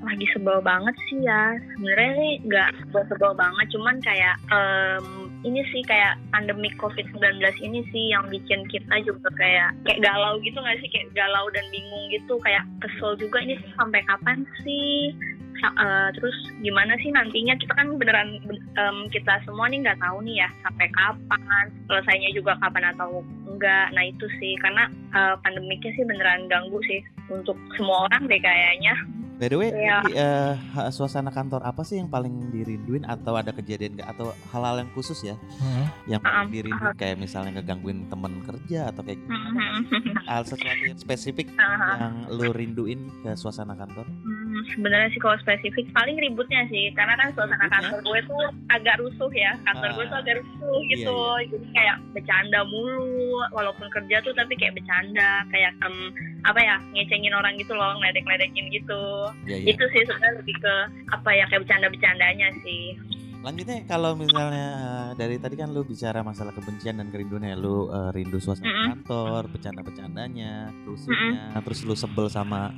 lagi 0.03 0.27
sebel 0.35 0.59
banget 0.59 0.91
sih 1.07 1.23
ya, 1.23 1.55
sebenarnya 1.71 2.11
sih 2.19 2.33
nggak 2.51 2.69
sebel-sebel 2.83 3.31
banget, 3.31 3.65
cuman 3.71 3.95
kayak 4.03 4.35
em, 4.51 5.31
ini 5.47 5.63
sih 5.71 5.79
kayak 5.87 6.19
pandemi 6.35 6.67
COVID-19 6.83 7.39
ini 7.63 7.79
sih 7.95 8.11
yang 8.11 8.27
bikin 8.27 8.67
kita 8.67 8.99
juga 9.07 9.31
kayak 9.39 9.71
kayak 9.87 10.03
galau 10.03 10.35
gitu 10.43 10.59
nggak 10.59 10.83
sih, 10.83 10.91
kayak 10.91 11.15
galau 11.15 11.47
dan 11.55 11.63
bingung 11.71 12.05
gitu, 12.11 12.35
kayak 12.43 12.67
kesel 12.83 13.15
juga 13.15 13.39
ini 13.39 13.55
sampai 13.79 14.03
kapan 14.03 14.43
sih 14.67 15.15
Eh, 15.55 16.09
terus 16.11 16.33
gimana 16.59 16.97
sih 16.97 17.07
nantinya 17.07 17.55
kita 17.55 17.73
kan 17.73 17.95
beneran 17.95 18.35
ben- 18.43 18.67
em, 18.73 18.97
kita 19.07 19.39
semua 19.41 19.65
nih 19.65 19.79
nggak 19.79 19.95
tahu 19.97 20.19
nih 20.21 20.43
ya 20.43 20.49
sampai 20.59 20.87
kapan 20.89 21.37
selesainya 21.85 22.29
juga 22.31 22.59
kapan 22.59 22.91
atau 22.91 23.21
enggak 23.45 23.89
nah 23.89 24.03
itu 24.03 24.25
sih 24.37 24.59
karena 24.59 24.85
eh, 25.09 25.35
pandemiknya 25.39 25.91
sih 25.93 26.03
beneran 26.03 26.45
ganggu 26.45 26.83
sih 26.83 26.99
untuk 27.27 27.55
semua 27.73 28.05
orang 28.05 28.27
deh 28.27 28.37
kayaknya 28.37 28.95
By 29.33 29.49
the 29.49 29.57
way. 29.57 29.73
Gaby, 29.73 30.13
eh, 30.13 30.53
ha- 30.71 30.87
suasana 30.87 31.27
kantor 31.27 31.65
apa 31.65 31.81
sih 31.81 31.97
yang 31.97 32.07
paling 32.07 32.53
dirinduin 32.53 33.01
atau 33.03 33.33
ada 33.33 33.49
kejadian 33.49 33.97
nggak 33.97 34.13
atau 34.13 34.29
hal-hal 34.47 34.77
yang 34.77 34.91
khusus 34.93 35.19
ya 35.21 35.33
Hmm. 35.57 35.89
yang 36.07 36.21
Ah, 36.21 36.45
paling 36.45 36.53
dirinduin 36.53 36.93
kayak 36.93 37.17
misalnya 37.17 37.51
ngegangguin 37.55 38.07
temen 38.07 38.39
kerja 38.41 38.93
atau 38.93 39.01
kayak 39.01 39.19
Mhm. 39.25 40.21
hal 40.23 40.43
sesuatu 40.43 40.83
yang 40.85 40.95
spesifik 40.95 41.49
Aha. 41.55 41.89
yang 41.99 42.13
lu 42.29 42.51
rinduin 42.51 42.99
ke 43.19 43.33
suasana 43.33 43.73
kantor? 43.73 44.05
Hmm, 44.53 44.65
sebenarnya 44.69 45.09
sih 45.09 45.17
kalau 45.17 45.33
spesifik 45.35 45.89
paling 45.89 46.13
ributnya 46.15 46.61
sih. 46.67 46.93
Karena 46.93 47.17
kan 47.17 47.33
suasana 47.33 47.57
Ributnya? 47.57 47.73
kantor 47.73 47.99
gue 48.03 48.19
tuh 48.23 48.43
agak 48.69 48.95
rusuh 49.01 49.31
ya. 49.33 49.51
Kantor 49.63 49.89
gue 49.91 50.05
tuh 50.05 50.13
Ah. 50.13 50.21
agak 50.21 50.35
rusuh 50.37 50.77
Iya, 50.77 50.89
gitu. 50.93 51.17
jadi 51.49 51.67
kayak 51.73 51.95
bercanda 52.13 52.59
mulu 52.63 53.09
walaupun 53.49 53.87
kerja 53.89 54.21
tuh 54.21 54.33
tapi 54.33 54.53
kayak 54.53 54.77
bercanda. 54.77 55.41
Kayak 55.49 55.73
em, 55.79 55.95
apa 56.43 56.59
ya 56.59 56.75
ngecengin 56.93 57.33
orang 57.33 57.57
gitu 57.57 57.73
loh 57.73 57.97
ngeledek-ledekin 57.97 58.69
gitu. 58.69 59.03
Iya, 59.43 59.57
iya. 59.57 59.73
itu 59.73 59.83
sih 59.89 60.05
sebenarnya 60.05 60.37
lebih 60.37 60.55
ke 60.55 60.75
apa 61.09 61.29
ya 61.31 61.45
kayak 61.47 61.65
bercanda-bercandanya 61.65 62.47
sih. 62.61 62.93
Lanjutnya 63.41 63.83
kalau 63.83 64.13
misalnya 64.13 64.67
eh, 64.71 65.09
dari 65.15 65.35
tadi 65.35 65.55
kan 65.55 65.67
lu 65.67 65.83
bicara 65.83 66.21
masalah 66.21 66.51
kebencian 66.51 66.95
dan 66.95 67.09
kerinduan 67.09 67.43
ya, 67.43 67.55
lu 67.55 67.89
eh, 67.89 68.09
rindu 68.11 68.37
suasana 68.37 68.63
Mm-mm. 68.63 68.87
kantor, 68.93 69.51
bercanda-bercandanya, 69.51 70.71
rusuhnya, 70.83 71.51
terus 71.59 71.83
lu 71.83 71.91
sebel 71.91 72.29
sama 72.29 72.71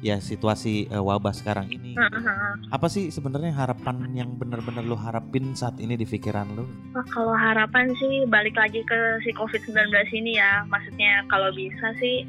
ya 0.00 0.16
situasi 0.18 0.88
eh, 0.88 1.00
wabah 1.00 1.32
sekarang 1.32 1.68
ini. 1.68 1.96
gitu. 1.96 2.00
Apa 2.72 2.88
sih 2.88 3.12
sebenarnya 3.12 3.52
harapan 3.52 4.08
yang 4.16 4.36
benar-benar 4.36 4.84
lu 4.84 4.96
harapin 4.96 5.52
saat 5.52 5.76
ini 5.80 5.96
di 5.96 6.08
pikiran 6.08 6.56
lu? 6.56 6.64
Wah, 6.96 7.06
kalau 7.12 7.36
harapan 7.36 7.92
sih 7.96 8.24
balik 8.28 8.56
lagi 8.56 8.80
ke 8.84 8.98
si 9.24 9.30
COVID-19 9.36 9.92
ini 10.16 10.40
ya. 10.40 10.64
Maksudnya 10.68 11.24
kalau 11.28 11.52
bisa 11.52 11.92
sih 12.00 12.24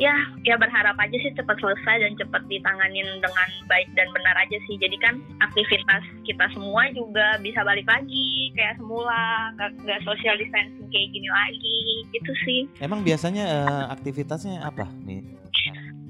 ya 0.00 0.16
ya 0.48 0.56
berharap 0.56 0.96
aja 0.96 1.12
sih 1.12 1.28
cepat 1.36 1.60
selesai 1.60 2.00
dan 2.00 2.16
cepat 2.16 2.40
ditanganin 2.48 3.04
dengan 3.20 3.48
baik 3.68 3.88
dan 3.92 4.08
benar 4.16 4.32
aja 4.40 4.56
sih. 4.64 4.80
Jadi 4.80 4.96
kan 4.96 5.20
aktivitas 5.44 6.02
kita 6.24 6.48
semua 6.56 6.88
juga 6.96 7.36
bisa 7.44 7.60
balik 7.60 7.84
lagi 7.84 8.48
kayak 8.56 8.80
semula, 8.80 9.52
nggak 9.60 10.00
social 10.08 10.40
distancing 10.40 10.88
kayak 10.88 11.08
gini 11.12 11.28
lagi. 11.28 11.80
Itu 12.16 12.32
sih. 12.48 12.60
Emang 12.80 13.04
biasanya 13.04 13.44
eh, 13.44 13.84
aktivitasnya 13.92 14.64
apa 14.64 14.88
nih? 15.04 15.20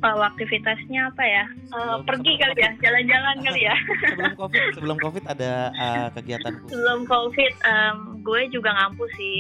Kalau 0.01 0.25
aktivitasnya 0.25 1.01
apa 1.07 1.21
ya? 1.21 1.45
Eh, 1.45 1.69
Sebelum- 1.71 2.05
pergi 2.05 2.33
sebelum 2.33 2.43
kali 2.43 2.59
ya, 2.59 2.71
jalan-jalan 2.81 3.37
kali 3.43 3.61
ya. 3.63 3.77
Sebelum 4.11 4.33
covid, 4.35 4.63
sebelum 4.73 4.97
covid 4.99 5.25
ada 5.27 5.53
eh, 5.71 6.09
kegiatan 6.15 6.53
khusus 6.57 6.73
Sebelum 6.73 7.01
COVID, 7.05 7.53
em, 7.63 7.97
gue 8.21 8.41
juga 8.49 8.71
ngampus 8.73 9.11
sih. 9.15 9.39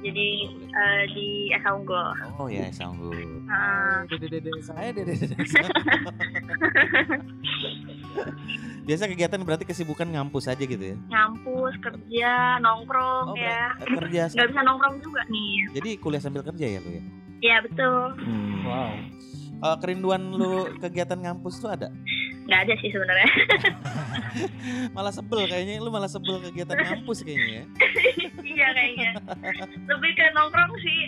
di 0.00 0.08
Jadi 0.08 0.28
eh, 0.72 1.02
di 1.10 1.28
Esa 1.52 1.76
Unggul. 1.76 2.08
Oh 2.34 2.48
ya, 2.48 2.70
sanggup. 2.70 3.12
Ah. 3.46 4.00
Dede-dede 4.06 4.48
saya 4.60 4.90
dede-dede 4.90 5.36
Biasa 8.80 9.06
kegiatan 9.06 9.38
berarti 9.40 9.64
kesibukan 9.64 10.08
ngampus 10.08 10.46
aja 10.46 10.58
gitu 10.58 10.80
ya? 10.80 10.96
ngampus 11.06 11.74
kerja 11.78 12.32
nongkrong 12.58 13.26
Oh, 13.28 13.36
ya 13.36 13.70
kerja. 13.76 14.26
nggak 14.26 14.48
bisa 14.48 14.60
nongkrong 14.62 14.96
juga 14.98 15.20
nih 15.26 15.68
Jadi 15.72 15.90
kuliah 15.96 16.18
sambil 16.18 16.42
kerja 16.42 16.66
ya 16.66 16.80
lu 16.80 16.90
ya? 16.90 17.02
ya 17.40 17.56
betul 17.62 18.16
wow 18.62 18.90
Kalau 19.60 19.76
kerinduan 19.76 20.22
lu 20.32 20.72
kegiatan 20.80 21.20
ngampus 21.20 21.60
tuh 21.60 21.70
ada? 21.70 21.88
nggak 22.50 22.66
ada 22.66 22.74
sih 22.82 22.90
sebenarnya 22.90 23.28
Malah 24.98 25.14
sebel 25.14 25.46
kayaknya 25.46 25.78
lu 25.78 25.86
malah 25.94 26.10
sebel 26.10 26.42
kegiatan 26.42 26.74
ngampus 26.82 27.22
kayaknya 27.22 27.62
ya. 27.62 27.64
iya 28.58 28.66
kayaknya 28.74 29.10
lebih 29.86 30.10
ke 30.18 30.24
nongkrong 30.34 30.74
sih 30.82 31.00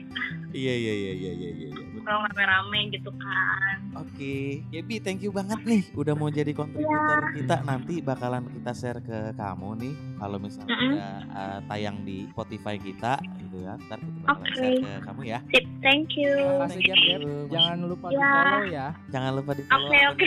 Iya 0.55 0.75
iya 0.79 0.93
iya 0.95 1.13
iya 1.19 1.33
iya 1.35 1.51
iya. 1.67 1.82
Nongkrong 2.03 2.27
rame-rame 2.29 2.91
gitu 2.91 3.11
kan 3.15 3.77
Oke, 3.95 4.65
Yebi 4.69 4.99
thank 4.99 5.21
you 5.21 5.31
banget 5.31 5.61
nih 5.63 5.83
udah 5.93 6.17
mau 6.17 6.27
jadi 6.27 6.51
kontributor 6.51 7.31
kita 7.31 7.61
nanti 7.63 8.01
bakalan 8.01 8.49
kita 8.51 8.73
share 8.73 8.99
ke 8.99 9.31
kamu 9.33 9.69
nih 9.79 9.95
kalau 10.17 10.37
misalnya 10.37 10.73
Mm-mm. 10.73 10.91
udah 10.91 11.13
uh, 11.31 11.59
tayang 11.69 12.03
di 12.03 12.25
Spotify 12.27 12.75
kita 12.77 13.21
gitu 13.39 13.63
ya. 13.63 13.77
Ntar 13.79 14.01
kita 14.01 14.19
bakalan 14.19 14.43
Oke. 14.43 14.57
share 14.57 14.77
ke 14.81 14.93
kamu 15.05 15.21
ya. 15.23 15.39
sip 15.47 15.67
thank 15.79 16.09
you 16.17 16.33
Makasih. 16.59 16.83
Jangan 17.47 17.77
lupa 17.85 18.07
di 18.09 18.17
Ya. 18.17 18.31
follow 18.33 18.63
ya. 18.67 18.87
Jangan 19.13 19.33
lupa 19.37 19.53
di 19.53 19.63
follow 19.63 19.87
Oke, 19.87 19.99
oke. 20.09 20.27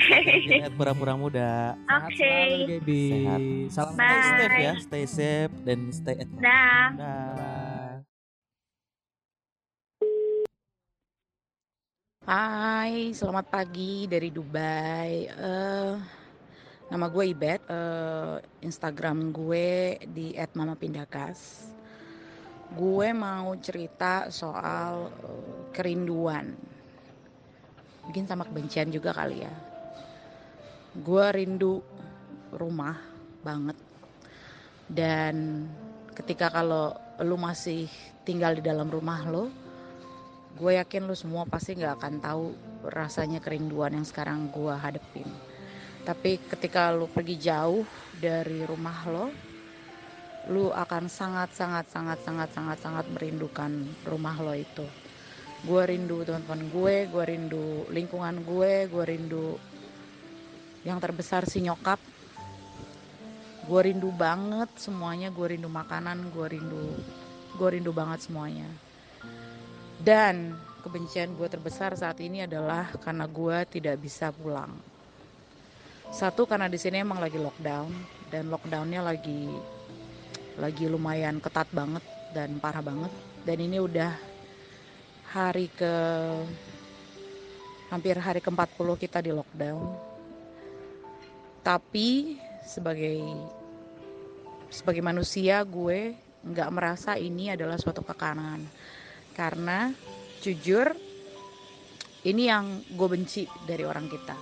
pura-pura 0.72 1.14
muda. 1.18 1.52
Sehat 1.76 2.06
Oke. 2.06 2.16
selalu 2.16 2.66
Gaby. 2.70 3.04
Sehat. 3.10 3.40
Salam 3.74 3.94
Bye. 3.98 4.06
Stay 4.06 4.22
safe 4.38 4.58
ya, 4.62 4.74
stay 4.80 5.06
safe 5.06 5.54
dan 5.66 5.80
stay 5.90 6.16
at 6.16 6.30
home. 6.30 6.40
dah 6.40 6.86
Dah. 6.96 7.64
Hai, 12.26 13.14
selamat 13.14 13.54
pagi 13.54 14.10
dari 14.10 14.34
Dubai. 14.34 15.30
Eh, 15.30 15.94
nama 16.90 17.06
gue 17.06 17.26
Ibet. 17.30 17.62
Eh, 17.70 18.66
Instagram 18.66 19.30
gue 19.30 20.02
di 20.10 20.34
@mamapindakas. 20.34 21.70
Gue 22.74 23.14
mau 23.14 23.54
cerita 23.62 24.34
soal 24.34 25.14
eh, 25.22 25.70
kerinduan. 25.70 26.74
mungkin 28.06 28.30
sama 28.30 28.46
kebencian 28.46 28.94
juga 28.94 29.10
kali 29.18 29.42
ya 29.42 29.50
gue 30.96 31.26
rindu 31.34 31.82
rumah 32.54 32.96
banget 33.42 33.74
dan 34.88 35.66
ketika 36.14 36.54
kalau 36.54 36.94
lu 37.26 37.36
masih 37.36 37.90
tinggal 38.22 38.54
di 38.56 38.62
dalam 38.62 38.88
rumah 38.88 39.26
lo 39.26 39.65
gue 40.56 40.72
yakin 40.80 41.04
lu 41.04 41.16
semua 41.20 41.44
pasti 41.44 41.76
nggak 41.76 42.00
akan 42.00 42.14
tahu 42.24 42.56
rasanya 42.88 43.44
kerinduan 43.44 43.92
yang 43.92 44.08
sekarang 44.08 44.48
gue 44.56 44.72
hadepin. 44.72 45.28
Tapi 46.08 46.40
ketika 46.48 46.96
lu 46.96 47.12
pergi 47.12 47.36
jauh 47.36 47.84
dari 48.16 48.64
rumah 48.64 49.04
lo 49.12 49.28
lu 50.48 50.70
akan 50.72 51.10
sangat 51.10 51.52
sangat 51.58 51.90
sangat 51.92 52.22
sangat 52.24 52.50
sangat 52.56 52.78
sangat 52.80 53.06
merindukan 53.12 53.84
rumah 54.08 54.40
lo 54.40 54.56
itu. 54.56 54.88
Gue 55.68 55.84
rindu 55.92 56.24
teman-teman 56.24 56.72
gue 56.72 56.96
gue 57.12 57.24
rindu 57.28 57.66
lingkungan 57.92 58.40
gue 58.48 58.88
gue 58.88 59.04
rindu 59.12 59.60
yang 60.88 61.04
terbesar 61.04 61.44
si 61.52 61.68
nyokap. 61.68 62.00
Gue 63.68 63.82
rindu 63.92 64.08
banget 64.16 64.72
semuanya 64.80 65.28
gue 65.36 65.52
rindu 65.52 65.68
makanan 65.68 66.32
gue 66.32 66.48
rindu 66.48 66.96
gue 67.60 67.70
rindu 67.72 67.92
banget 67.92 68.24
semuanya 68.24 68.68
dan 70.06 70.54
kebencian 70.86 71.34
gue 71.34 71.50
terbesar 71.50 71.98
saat 71.98 72.22
ini 72.22 72.46
adalah 72.46 72.94
karena 73.02 73.26
gue 73.26 73.58
tidak 73.74 73.98
bisa 73.98 74.30
pulang. 74.30 74.70
Satu 76.14 76.46
karena 76.46 76.70
di 76.70 76.78
sini 76.78 77.02
emang 77.02 77.18
lagi 77.18 77.42
lockdown 77.42 77.90
dan 78.30 78.54
lockdownnya 78.54 79.02
lagi 79.02 79.50
lagi 80.62 80.86
lumayan 80.86 81.42
ketat 81.42 81.66
banget 81.74 82.06
dan 82.38 82.62
parah 82.62 82.86
banget. 82.86 83.10
Dan 83.42 83.58
ini 83.66 83.82
udah 83.82 84.14
hari 85.34 85.74
ke 85.74 85.94
hampir 87.90 88.14
hari 88.22 88.46
ke-40 88.46 88.88
kita 89.02 89.26
di 89.26 89.34
lockdown. 89.34 89.90
Tapi 91.66 92.38
sebagai 92.62 93.26
sebagai 94.70 95.02
manusia 95.02 95.66
gue 95.66 96.14
nggak 96.46 96.70
merasa 96.70 97.18
ini 97.18 97.50
adalah 97.50 97.82
suatu 97.82 98.06
kekanan 98.06 98.62
karena 99.36 99.92
jujur 100.40 100.96
ini 102.26 102.50
yang 102.50 102.82
gue 102.90 103.08
benci 103.12 103.46
dari 103.68 103.86
orang 103.86 104.08
kita. 104.10 104.38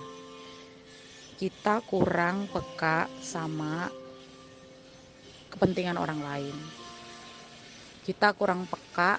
Kita 1.34 1.82
kurang 1.84 2.48
peka 2.48 3.10
sama 3.20 3.90
kepentingan 5.52 5.98
orang 5.98 6.20
lain. 6.22 6.56
Kita 8.06 8.32
kurang 8.32 8.70
peka 8.70 9.18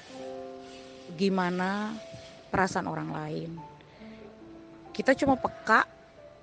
gimana 1.13 1.93
perasaan 2.49 2.87
orang 2.87 3.09
lain. 3.13 3.51
Kita 4.95 5.11
cuma 5.13 5.35
peka 5.35 5.85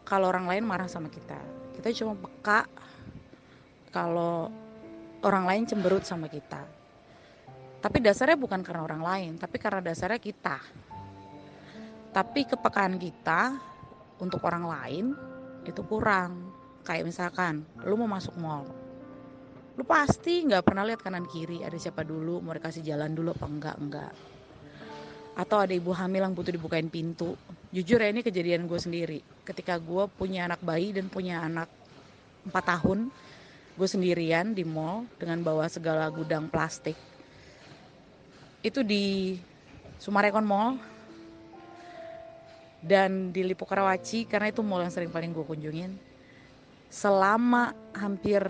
kalau 0.05 0.29
orang 0.29 0.47
lain 0.47 0.63
marah 0.69 0.87
sama 0.87 1.09
kita. 1.09 1.41
Kita 1.81 1.89
cuma 1.97 2.15
peka 2.15 2.69
kalau 3.91 4.53
orang 5.25 5.45
lain 5.49 5.65
cemberut 5.65 6.05
sama 6.05 6.29
kita. 6.29 6.82
Tapi 7.83 7.99
dasarnya 7.99 8.39
bukan 8.39 8.63
karena 8.63 8.87
orang 8.87 9.03
lain, 9.03 9.33
tapi 9.43 9.59
karena 9.59 9.83
dasarnya 9.83 10.23
kita. 10.23 10.63
Tapi 12.15 12.47
kepekaan 12.47 12.95
kita 12.95 13.59
untuk 14.23 14.39
orang 14.47 14.65
lain 14.71 15.05
itu 15.67 15.83
kurang. 15.83 16.55
Kayak 16.87 17.11
misalkan, 17.11 17.67
lu 17.83 17.99
mau 17.99 18.11
masuk 18.11 18.39
mall, 18.39 18.67
lu 19.75 19.83
pasti 19.87 20.43
nggak 20.47 20.63
pernah 20.67 20.83
lihat 20.87 21.03
kanan 21.03 21.27
kiri 21.27 21.63
ada 21.63 21.75
siapa 21.79 22.03
dulu, 22.07 22.39
mau 22.43 22.55
dikasih 22.55 22.83
jalan 22.87 23.15
dulu 23.15 23.35
apa 23.35 23.47
enggak 23.51 23.77
enggak. 23.79 24.13
Atau 25.39 25.63
ada 25.63 25.75
ibu 25.75 25.91
hamil 25.95 26.23
yang 26.27 26.35
butuh 26.35 26.55
dibukain 26.55 26.91
pintu. 26.91 27.35
Jujur 27.71 27.99
ya 27.99 28.11
ini 28.11 28.23
kejadian 28.23 28.67
gue 28.67 28.79
sendiri. 28.79 29.19
Ketika 29.43 29.79
gue 29.79 30.07
punya 30.11 30.47
anak 30.47 30.63
bayi 30.63 30.91
dan 30.91 31.07
punya 31.07 31.43
anak 31.43 31.71
4 32.47 32.53
tahun, 32.53 33.15
gue 33.79 33.89
sendirian 33.89 34.55
di 34.55 34.67
mall 34.67 35.07
dengan 35.17 35.41
bawa 35.41 35.71
segala 35.71 36.11
gudang 36.11 36.51
plastik 36.51 37.12
itu 38.63 38.81
di 38.87 39.37
Sumarekon 39.99 40.47
Mall. 40.47 40.71
Dan 42.83 43.31
di 43.31 43.47
Lipo 43.47 43.63
Karawaci 43.63 44.27
karena 44.27 44.51
itu 44.51 44.59
mall 44.59 44.83
yang 44.83 44.91
sering 44.91 45.15
paling 45.15 45.31
gue 45.31 45.47
kunjungin. 45.47 45.95
Selama 46.91 47.71
hampir 47.95 48.43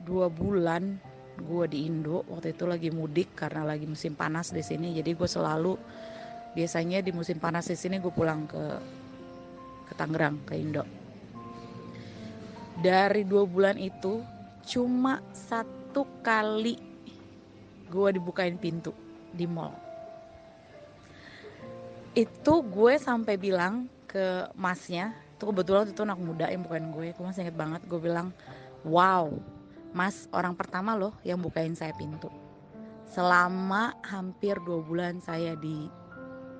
dua 0.00 0.32
bulan 0.32 0.96
gue 1.36 1.64
di 1.68 1.84
Indo 1.84 2.24
waktu 2.24 2.56
itu 2.56 2.64
lagi 2.64 2.88
mudik 2.88 3.36
karena 3.36 3.68
lagi 3.68 3.84
musim 3.84 4.16
panas 4.16 4.48
di 4.48 4.64
sini. 4.64 4.96
Jadi 4.96 5.12
gue 5.12 5.28
selalu 5.28 5.76
biasanya 6.56 7.04
di 7.04 7.12
musim 7.12 7.36
panas 7.36 7.68
di 7.68 7.76
sini 7.76 8.00
gue 8.00 8.08
pulang 8.08 8.48
ke 8.48 8.64
ke 9.88 9.92
Tangerang 9.92 10.40
ke 10.48 10.56
Indo. 10.56 10.88
Dari 12.80 13.28
dua 13.28 13.44
bulan 13.44 13.76
itu 13.76 14.24
cuma 14.64 15.20
satu 15.36 16.08
kali 16.24 16.87
gue 17.88 18.08
dibukain 18.14 18.60
pintu 18.60 18.92
di 19.32 19.44
mall. 19.48 19.74
Itu 22.16 22.64
gue 22.64 23.00
sampai 23.00 23.36
bilang 23.40 23.88
ke 24.08 24.48
masnya 24.56 25.12
itu 25.38 25.46
kebetulan 25.46 25.86
itu 25.86 26.02
anak 26.02 26.18
muda 26.18 26.50
yang 26.50 26.66
bukain 26.66 26.90
gue 26.90 27.14
gue 27.14 27.22
masih 27.22 27.46
inget 27.46 27.54
banget 27.54 27.78
gue 27.86 28.00
bilang 28.02 28.34
wow 28.82 29.30
mas 29.94 30.26
orang 30.34 30.58
pertama 30.58 30.98
loh 30.98 31.14
yang 31.22 31.38
bukain 31.38 31.78
saya 31.78 31.94
pintu. 31.94 32.26
Selama 33.08 33.94
hampir 34.04 34.58
dua 34.66 34.82
bulan 34.82 35.22
saya 35.22 35.54
di 35.56 35.86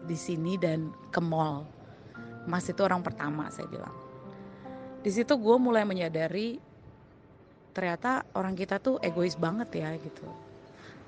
di 0.07 0.17
sini 0.17 0.55
dan 0.57 0.95
ke 1.11 1.19
mall 1.19 1.67
mas 2.47 2.71
itu 2.71 2.81
orang 2.87 3.03
pertama 3.03 3.51
saya 3.51 3.67
bilang. 3.67 3.93
Di 5.03 5.11
situ 5.11 5.35
gue 5.35 5.57
mulai 5.59 5.83
menyadari 5.83 6.61
ternyata 7.75 8.27
orang 8.35 8.55
kita 8.59 8.83
tuh 8.83 8.99
egois 9.03 9.39
banget 9.39 9.71
ya 9.79 9.95
gitu 9.99 10.27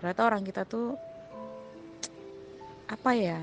ternyata 0.01 0.25
orang 0.25 0.41
kita 0.41 0.65
tuh 0.65 0.97
apa 2.89 3.13
ya 3.13 3.39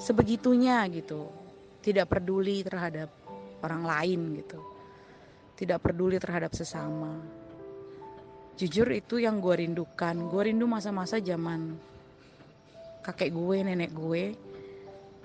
sebegitunya 0.00 0.80
gitu. 0.88 1.28
Tidak 1.82 2.06
peduli 2.08 2.64
terhadap 2.64 3.12
orang 3.60 3.82
lain 3.84 4.20
gitu. 4.40 4.58
Tidak 5.58 5.78
peduli 5.82 6.16
terhadap 6.16 6.56
sesama. 6.56 7.12
Jujur 8.56 8.88
itu 8.94 9.20
yang 9.20 9.42
gue 9.42 9.66
rindukan. 9.66 10.16
Gue 10.30 10.48
rindu 10.48 10.64
masa-masa 10.64 11.20
zaman 11.20 11.76
kakek 13.02 13.34
gue 13.34 13.56
nenek 13.66 13.90
gue 13.92 14.32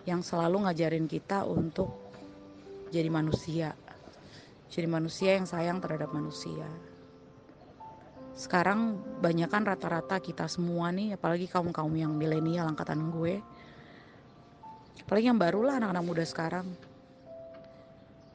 yang 0.09 0.25
selalu 0.25 0.65
ngajarin 0.65 1.05
kita 1.05 1.45
untuk 1.45 1.93
jadi 2.89 3.07
manusia. 3.07 3.71
Jadi 4.67 4.87
manusia 4.89 5.37
yang 5.37 5.47
sayang 5.47 5.79
terhadap 5.79 6.11
manusia 6.11 6.65
sekarang 8.37 9.01
banyak 9.17 9.49
kan 9.49 9.65
rata-rata 9.65 10.21
kita 10.21 10.45
semua 10.45 10.93
nih 10.93 11.17
apalagi 11.17 11.49
kaum 11.49 11.73
kaum 11.73 11.89
yang 11.97 12.13
milenial 12.13 12.69
angkatan 12.69 13.09
gue. 13.09 13.41
Apalagi 15.01 15.25
yang 15.25 15.41
baru 15.41 15.65
lah 15.65 15.81
anak-anak 15.81 16.05
muda 16.05 16.21
sekarang. 16.21 16.69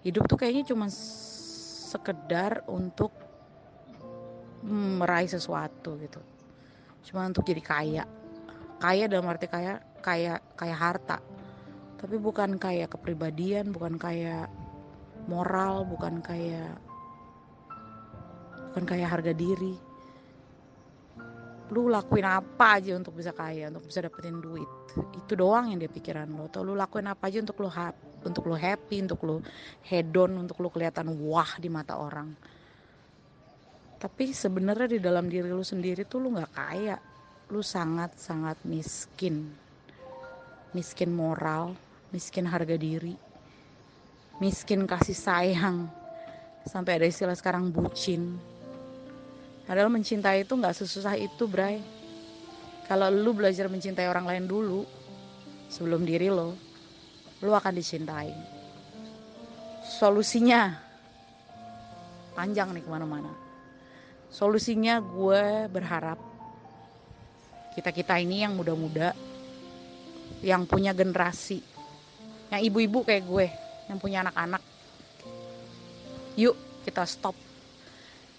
Hidup 0.03 0.27
tuh 0.27 0.35
kayaknya 0.35 0.75
cuma 0.75 0.91
sekedar 0.91 2.67
untuk 2.67 3.15
meraih 4.67 5.31
sesuatu 5.31 5.95
gitu. 6.03 6.19
Cuma 7.07 7.31
untuk 7.31 7.47
jadi 7.47 7.62
kaya. 7.62 8.05
Kaya 8.83 9.07
dalam 9.07 9.31
arti 9.31 9.47
kaya 9.47 9.79
kaya 10.03 10.43
kaya 10.59 10.75
harta. 10.75 11.23
Tapi 12.03 12.19
bukan 12.19 12.59
kayak 12.59 12.99
kepribadian 12.99 13.71
bukan 13.71 13.95
kayak 13.95 14.51
moral 15.31 15.87
bukan 15.87 16.19
kayak 16.19 16.75
bukan 18.75 18.83
kayak 18.83 19.07
harga 19.15 19.31
diri 19.31 19.91
lu 21.73 21.89
lakuin 21.89 22.29
apa 22.29 22.77
aja 22.77 22.93
untuk 22.93 23.17
bisa 23.17 23.33
kaya 23.33 23.73
untuk 23.73 23.89
bisa 23.89 24.05
dapetin 24.05 24.39
duit. 24.45 24.69
Itu 25.25 25.33
doang 25.41 25.73
yang 25.73 25.81
dia 25.81 25.89
pikiran 25.89 26.29
lo. 26.29 26.53
Atau 26.53 26.69
lu 26.69 26.77
lakuin 26.77 27.09
apa 27.09 27.33
aja 27.33 27.41
untuk 27.41 27.65
lu 27.65 27.73
happy 27.73 28.29
untuk 28.29 28.45
lu 28.45 28.55
happy 28.55 28.97
untuk 29.03 29.21
lu 29.25 29.37
hedon 29.89 30.37
untuk 30.37 30.61
lu 30.61 30.69
kelihatan 30.69 31.09
wah 31.25 31.57
di 31.57 31.73
mata 31.73 31.97
orang. 31.97 32.29
Tapi 33.97 34.37
sebenarnya 34.37 34.95
di 34.95 35.01
dalam 35.01 35.33
diri 35.33 35.49
lu 35.49 35.64
sendiri 35.64 36.05
tuh 36.05 36.20
lu 36.20 36.37
nggak 36.37 36.53
kaya. 36.53 37.01
Lu 37.49 37.64
sangat 37.64 38.20
sangat 38.20 38.61
miskin. 38.68 39.49
Miskin 40.77 41.11
moral 41.12 41.73
miskin 42.12 42.45
harga 42.45 42.77
diri, 42.77 43.16
miskin 44.37 44.85
kasih 44.85 45.16
sayang, 45.16 45.89
sampai 46.68 47.01
ada 47.01 47.09
istilah 47.09 47.33
sekarang 47.33 47.73
bucin. 47.73 48.37
Padahal 49.65 49.89
mencintai 49.89 50.45
itu 50.45 50.53
nggak 50.55 50.77
sesusah 50.77 51.15
itu, 51.17 51.47
Bray. 51.47 51.79
Kalau 52.91 53.09
lu 53.09 53.33
belajar 53.33 53.71
mencintai 53.71 54.11
orang 54.11 54.27
lain 54.27 54.45
dulu, 54.45 54.85
sebelum 55.71 56.03
diri 56.03 56.29
lo, 56.29 56.53
lu 57.41 57.53
akan 57.55 57.73
dicintai. 57.73 58.35
Solusinya 59.87 60.77
panjang 62.35 62.75
nih 62.75 62.83
ke 62.83 62.91
mana-mana. 62.91 63.33
Solusinya 64.33 64.99
gue 64.99 65.69
berharap 65.71 66.19
kita-kita 67.77 68.19
ini 68.19 68.45
yang 68.45 68.57
muda-muda, 68.59 69.15
yang 70.43 70.67
punya 70.67 70.91
generasi 70.97 71.73
yang 72.53 72.61
ibu-ibu 72.69 73.01
kayak 73.01 73.25
gue 73.25 73.47
yang 73.89 73.97
punya 73.97 74.21
anak-anak 74.29 74.61
yuk 76.37 76.53
kita 76.85 77.09
stop 77.09 77.33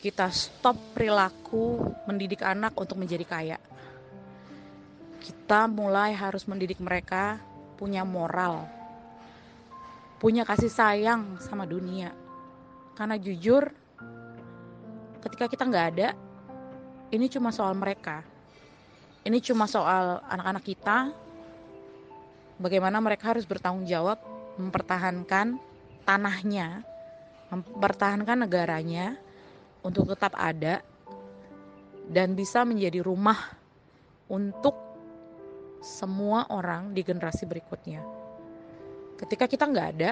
kita 0.04 0.28
stop 0.36 0.76
perilaku 0.92 1.80
mendidik 2.04 2.44
anak 2.44 2.76
untuk 2.76 3.00
menjadi 3.00 3.24
kaya. 3.24 3.58
Kita 5.24 5.72
mulai 5.72 6.12
harus 6.12 6.44
mendidik 6.44 6.84
mereka 6.84 7.40
punya 7.80 8.04
moral 8.04 8.84
punya 10.24 10.48
kasih 10.48 10.72
sayang 10.72 11.36
sama 11.44 11.68
dunia. 11.68 12.16
Karena 12.96 13.20
jujur 13.20 13.68
ketika 15.20 15.52
kita 15.52 15.68
nggak 15.68 15.88
ada 15.92 16.16
ini 17.12 17.28
cuma 17.28 17.52
soal 17.52 17.76
mereka. 17.76 18.24
Ini 19.28 19.44
cuma 19.44 19.68
soal 19.68 20.24
anak-anak 20.24 20.64
kita. 20.64 21.12
Bagaimana 22.56 23.04
mereka 23.04 23.36
harus 23.36 23.44
bertanggung 23.44 23.84
jawab 23.84 24.16
mempertahankan 24.56 25.60
tanahnya 26.08 26.88
mempertahankan 27.52 28.48
negaranya 28.48 29.20
untuk 29.84 30.08
tetap 30.10 30.34
ada 30.40 30.80
dan 32.08 32.36
bisa 32.36 32.64
menjadi 32.64 33.04
rumah 33.04 33.38
untuk 34.32 34.76
semua 35.84 36.48
orang 36.52 36.96
di 36.96 37.04
generasi 37.04 37.44
berikutnya. 37.44 38.00
Ketika 39.20 39.46
kita 39.48 39.68
nggak 39.68 39.90
ada 40.00 40.12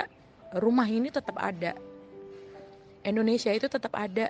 rumah 0.59 0.88
ini 0.88 1.07
tetap 1.07 1.39
ada. 1.39 1.76
Indonesia 3.01 3.49
itu 3.55 3.65
tetap 3.72 3.95
ada. 3.95 4.30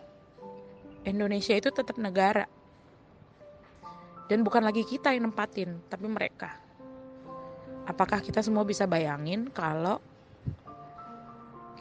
Indonesia 1.03 1.57
itu 1.57 1.73
tetap 1.73 1.97
negara. 1.97 2.45
Dan 4.29 4.45
bukan 4.47 4.63
lagi 4.63 4.85
kita 4.85 5.11
yang 5.11 5.27
nempatin 5.27 5.81
tapi 5.89 6.07
mereka. 6.07 6.55
Apakah 7.89 8.21
kita 8.21 8.45
semua 8.45 8.63
bisa 8.63 8.85
bayangin 8.85 9.49
kalau 9.49 9.99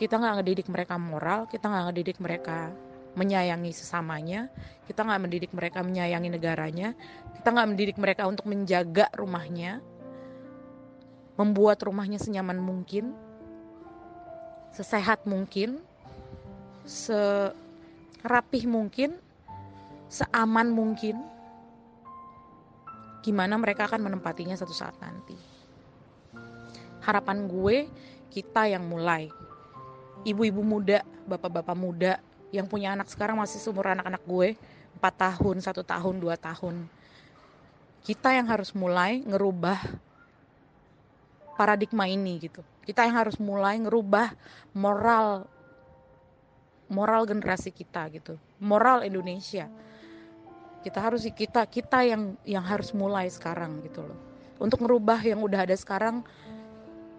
kita 0.01 0.17
nggak 0.17 0.41
ngedidik 0.41 0.69
mereka 0.73 0.97
moral 0.97 1.45
kita 1.45 1.69
nggak 1.69 1.85
ngedidik 1.93 2.19
mereka 2.25 2.73
menyayangi 3.15 3.73
sesamanya. 3.75 4.51
Kita 4.87 5.03
nggak 5.07 5.21
mendidik 5.23 5.53
mereka 5.55 5.83
menyayangi 5.83 6.29
negaranya. 6.31 6.95
Kita 7.39 7.49
nggak 7.51 7.69
mendidik 7.75 7.97
mereka 7.99 8.27
untuk 8.27 8.47
menjaga 8.47 9.11
rumahnya. 9.15 9.83
Membuat 11.39 11.83
rumahnya 11.83 12.21
senyaman 12.21 12.59
mungkin. 12.61 13.15
Sesehat 14.75 15.25
mungkin. 15.27 15.83
Serapih 16.87 18.65
mungkin. 18.71 19.19
Seaman 20.11 20.71
mungkin. 20.71 21.17
Gimana 23.21 23.61
mereka 23.61 23.85
akan 23.85 24.11
menempatinya 24.11 24.57
satu 24.57 24.73
saat 24.73 24.97
nanti. 24.99 25.37
Harapan 27.05 27.49
gue 27.49 27.89
kita 28.31 28.71
yang 28.71 28.87
mulai. 28.87 29.29
Ibu-ibu 30.25 30.61
muda 30.61 31.01
bapak-bapak 31.25 31.77
muda 31.77 32.13
yang 32.51 32.67
punya 32.67 32.95
anak 32.95 33.07
sekarang 33.11 33.39
masih 33.39 33.63
seumur 33.63 33.87
anak-anak 33.87 34.23
gue 34.27 34.59
4 34.99 35.07
tahun, 35.15 35.57
satu 35.63 35.87
tahun, 35.87 36.19
dua 36.19 36.35
tahun. 36.37 36.85
Kita 38.03 38.35
yang 38.35 38.51
harus 38.51 38.75
mulai 38.75 39.23
ngerubah 39.23 39.79
paradigma 41.55 42.11
ini 42.11 42.41
gitu. 42.43 42.61
Kita 42.83 43.07
yang 43.07 43.17
harus 43.23 43.39
mulai 43.39 43.79
ngerubah 43.79 44.35
moral 44.75 45.47
moral 46.91 47.23
generasi 47.29 47.71
kita 47.71 48.11
gitu. 48.11 48.35
Moral 48.59 49.07
Indonesia. 49.07 49.71
Kita 50.81 50.99
harus 50.99 51.23
kita 51.31 51.69
kita 51.71 52.03
yang 52.03 52.35
yang 52.43 52.65
harus 52.65 52.91
mulai 52.97 53.31
sekarang 53.31 53.79
gitu 53.87 54.03
loh. 54.03 54.19
Untuk 54.59 54.83
ngerubah 54.83 55.23
yang 55.23 55.41
udah 55.41 55.65
ada 55.65 55.77
sekarang 55.77 56.25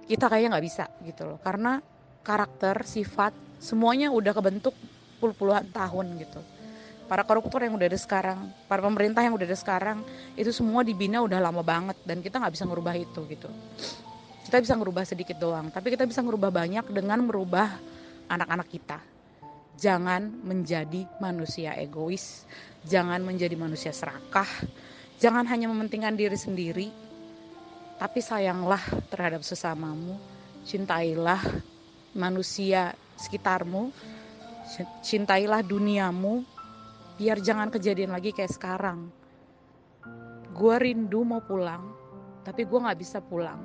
kita 0.09 0.27
kayaknya 0.27 0.57
nggak 0.57 0.65
bisa 0.65 0.85
gitu 1.07 1.23
loh. 1.23 1.37
Karena 1.39 1.79
karakter, 2.21 2.83
sifat 2.83 3.33
semuanya 3.61 4.09
udah 4.09 4.33
kebentuk 4.33 4.73
puluh-puluhan 5.21 5.69
tahun 5.69 6.17
gitu. 6.17 6.41
Para 7.05 7.21
koruptor 7.27 7.61
yang 7.61 7.77
udah 7.77 7.85
ada 7.85 7.99
sekarang 7.99 8.49
para 8.65 8.81
pemerintah 8.81 9.21
yang 9.21 9.37
udah 9.37 9.45
ada 9.45 9.59
sekarang 9.59 10.01
itu 10.33 10.49
semua 10.49 10.81
dibina 10.81 11.21
udah 11.21 11.37
lama 11.37 11.61
banget 11.61 12.01
dan 12.01 12.25
kita 12.25 12.41
nggak 12.41 12.57
bisa 12.57 12.65
ngerubah 12.65 12.95
itu 12.97 13.21
gitu. 13.29 13.49
Kita 14.49 14.57
bisa 14.57 14.73
ngerubah 14.73 15.03
sedikit 15.05 15.37
doang 15.37 15.69
tapi 15.69 15.93
kita 15.93 16.09
bisa 16.09 16.25
ngerubah 16.25 16.49
banyak 16.49 16.89
dengan 16.89 17.21
merubah 17.21 17.69
anak-anak 18.25 18.67
kita. 18.73 18.99
Jangan 19.77 20.43
menjadi 20.43 21.07
manusia 21.21 21.77
egois 21.77 22.49
jangan 22.85 23.21
menjadi 23.21 23.53
manusia 23.53 23.93
serakah 23.93 24.47
jangan 25.21 25.45
hanya 25.45 25.69
mementingkan 25.69 26.17
diri 26.17 26.37
sendiri 26.37 26.87
tapi 28.01 28.19
sayanglah 28.25 28.81
terhadap 29.13 29.45
sesamamu 29.45 30.17
cintailah 30.65 31.41
manusia 32.17 32.97
sekitarmu 33.21 33.93
cintailah 35.03 35.59
duniamu 35.65 36.47
biar 37.19 37.37
jangan 37.43 37.67
kejadian 37.67 38.15
lagi 38.15 38.31
kayak 38.31 38.55
sekarang. 38.55 39.11
Gue 40.55 40.75
rindu 40.79 41.23
mau 41.27 41.43
pulang 41.43 41.91
tapi 42.47 42.63
gue 42.63 42.79
nggak 42.79 42.99
bisa 42.99 43.19
pulang. 43.19 43.59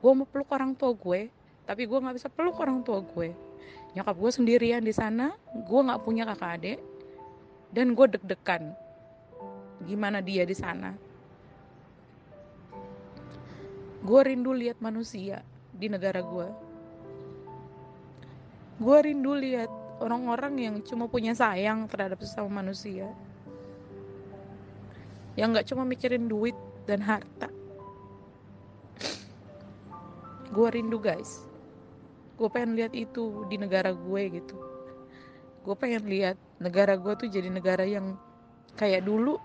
Gue 0.00 0.12
mau 0.16 0.26
peluk 0.26 0.48
orang 0.50 0.72
tua 0.72 0.96
gue 0.96 1.28
tapi 1.68 1.84
gue 1.84 1.98
nggak 1.98 2.16
bisa 2.16 2.28
peluk 2.32 2.56
orang 2.60 2.80
tua 2.80 3.04
gue. 3.04 3.30
Nyokap 3.92 4.16
gue 4.16 4.30
sendirian 4.32 4.80
di 4.80 4.94
sana 4.96 5.36
gue 5.52 5.80
nggak 5.84 6.00
punya 6.00 6.24
kakak 6.24 6.52
adik 6.56 6.78
dan 7.70 7.92
gue 7.92 8.06
deg-degan. 8.16 8.72
Gimana 9.84 10.24
dia 10.24 10.48
di 10.48 10.56
sana? 10.56 10.96
Gue 14.02 14.20
rindu 14.26 14.50
lihat 14.56 14.80
manusia 14.82 15.44
di 15.72 15.86
negara 15.86 16.20
gue 16.20 16.72
gue 18.82 18.98
rindu 18.98 19.38
lihat 19.38 19.70
orang-orang 20.00 20.54
yang 20.56 20.76
cuma 20.86 21.10
punya 21.10 21.36
sayang 21.36 21.90
terhadap 21.90 22.22
sesama 22.22 22.62
manusia. 22.62 23.10
Yang 25.36 25.48
nggak 25.52 25.68
cuma 25.72 25.82
mikirin 25.84 26.28
duit 26.28 26.56
dan 26.84 27.02
harta. 27.02 27.48
Gue 30.52 30.68
rindu 30.68 31.00
guys. 31.00 31.44
Gue 32.36 32.48
pengen 32.52 32.76
lihat 32.76 32.92
itu 32.92 33.44
di 33.48 33.56
negara 33.56 33.92
gue 33.92 34.22
gitu. 34.32 34.56
Gue 35.64 35.74
pengen 35.76 36.04
lihat 36.08 36.36
negara 36.60 36.96
gue 36.96 37.12
tuh 37.16 37.28
jadi 37.28 37.48
negara 37.48 37.84
yang 37.84 38.16
kayak 38.76 39.04
dulu. 39.04 39.40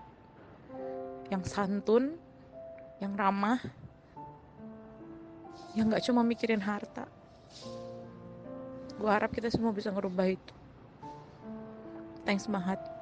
Yang 1.32 1.42
santun 1.48 2.16
yang 3.00 3.16
ramah. 3.16 3.60
Yang 5.72 5.84
nggak 5.92 6.04
cuma 6.04 6.20
mikirin 6.24 6.60
harta 6.60 7.08
gue 8.98 9.10
harap 9.10 9.30
kita 9.30 9.48
semua 9.48 9.70
bisa 9.70 9.94
ngerubah 9.94 10.26
itu. 10.26 10.54
Thanks 12.26 12.50
banget 12.50 12.97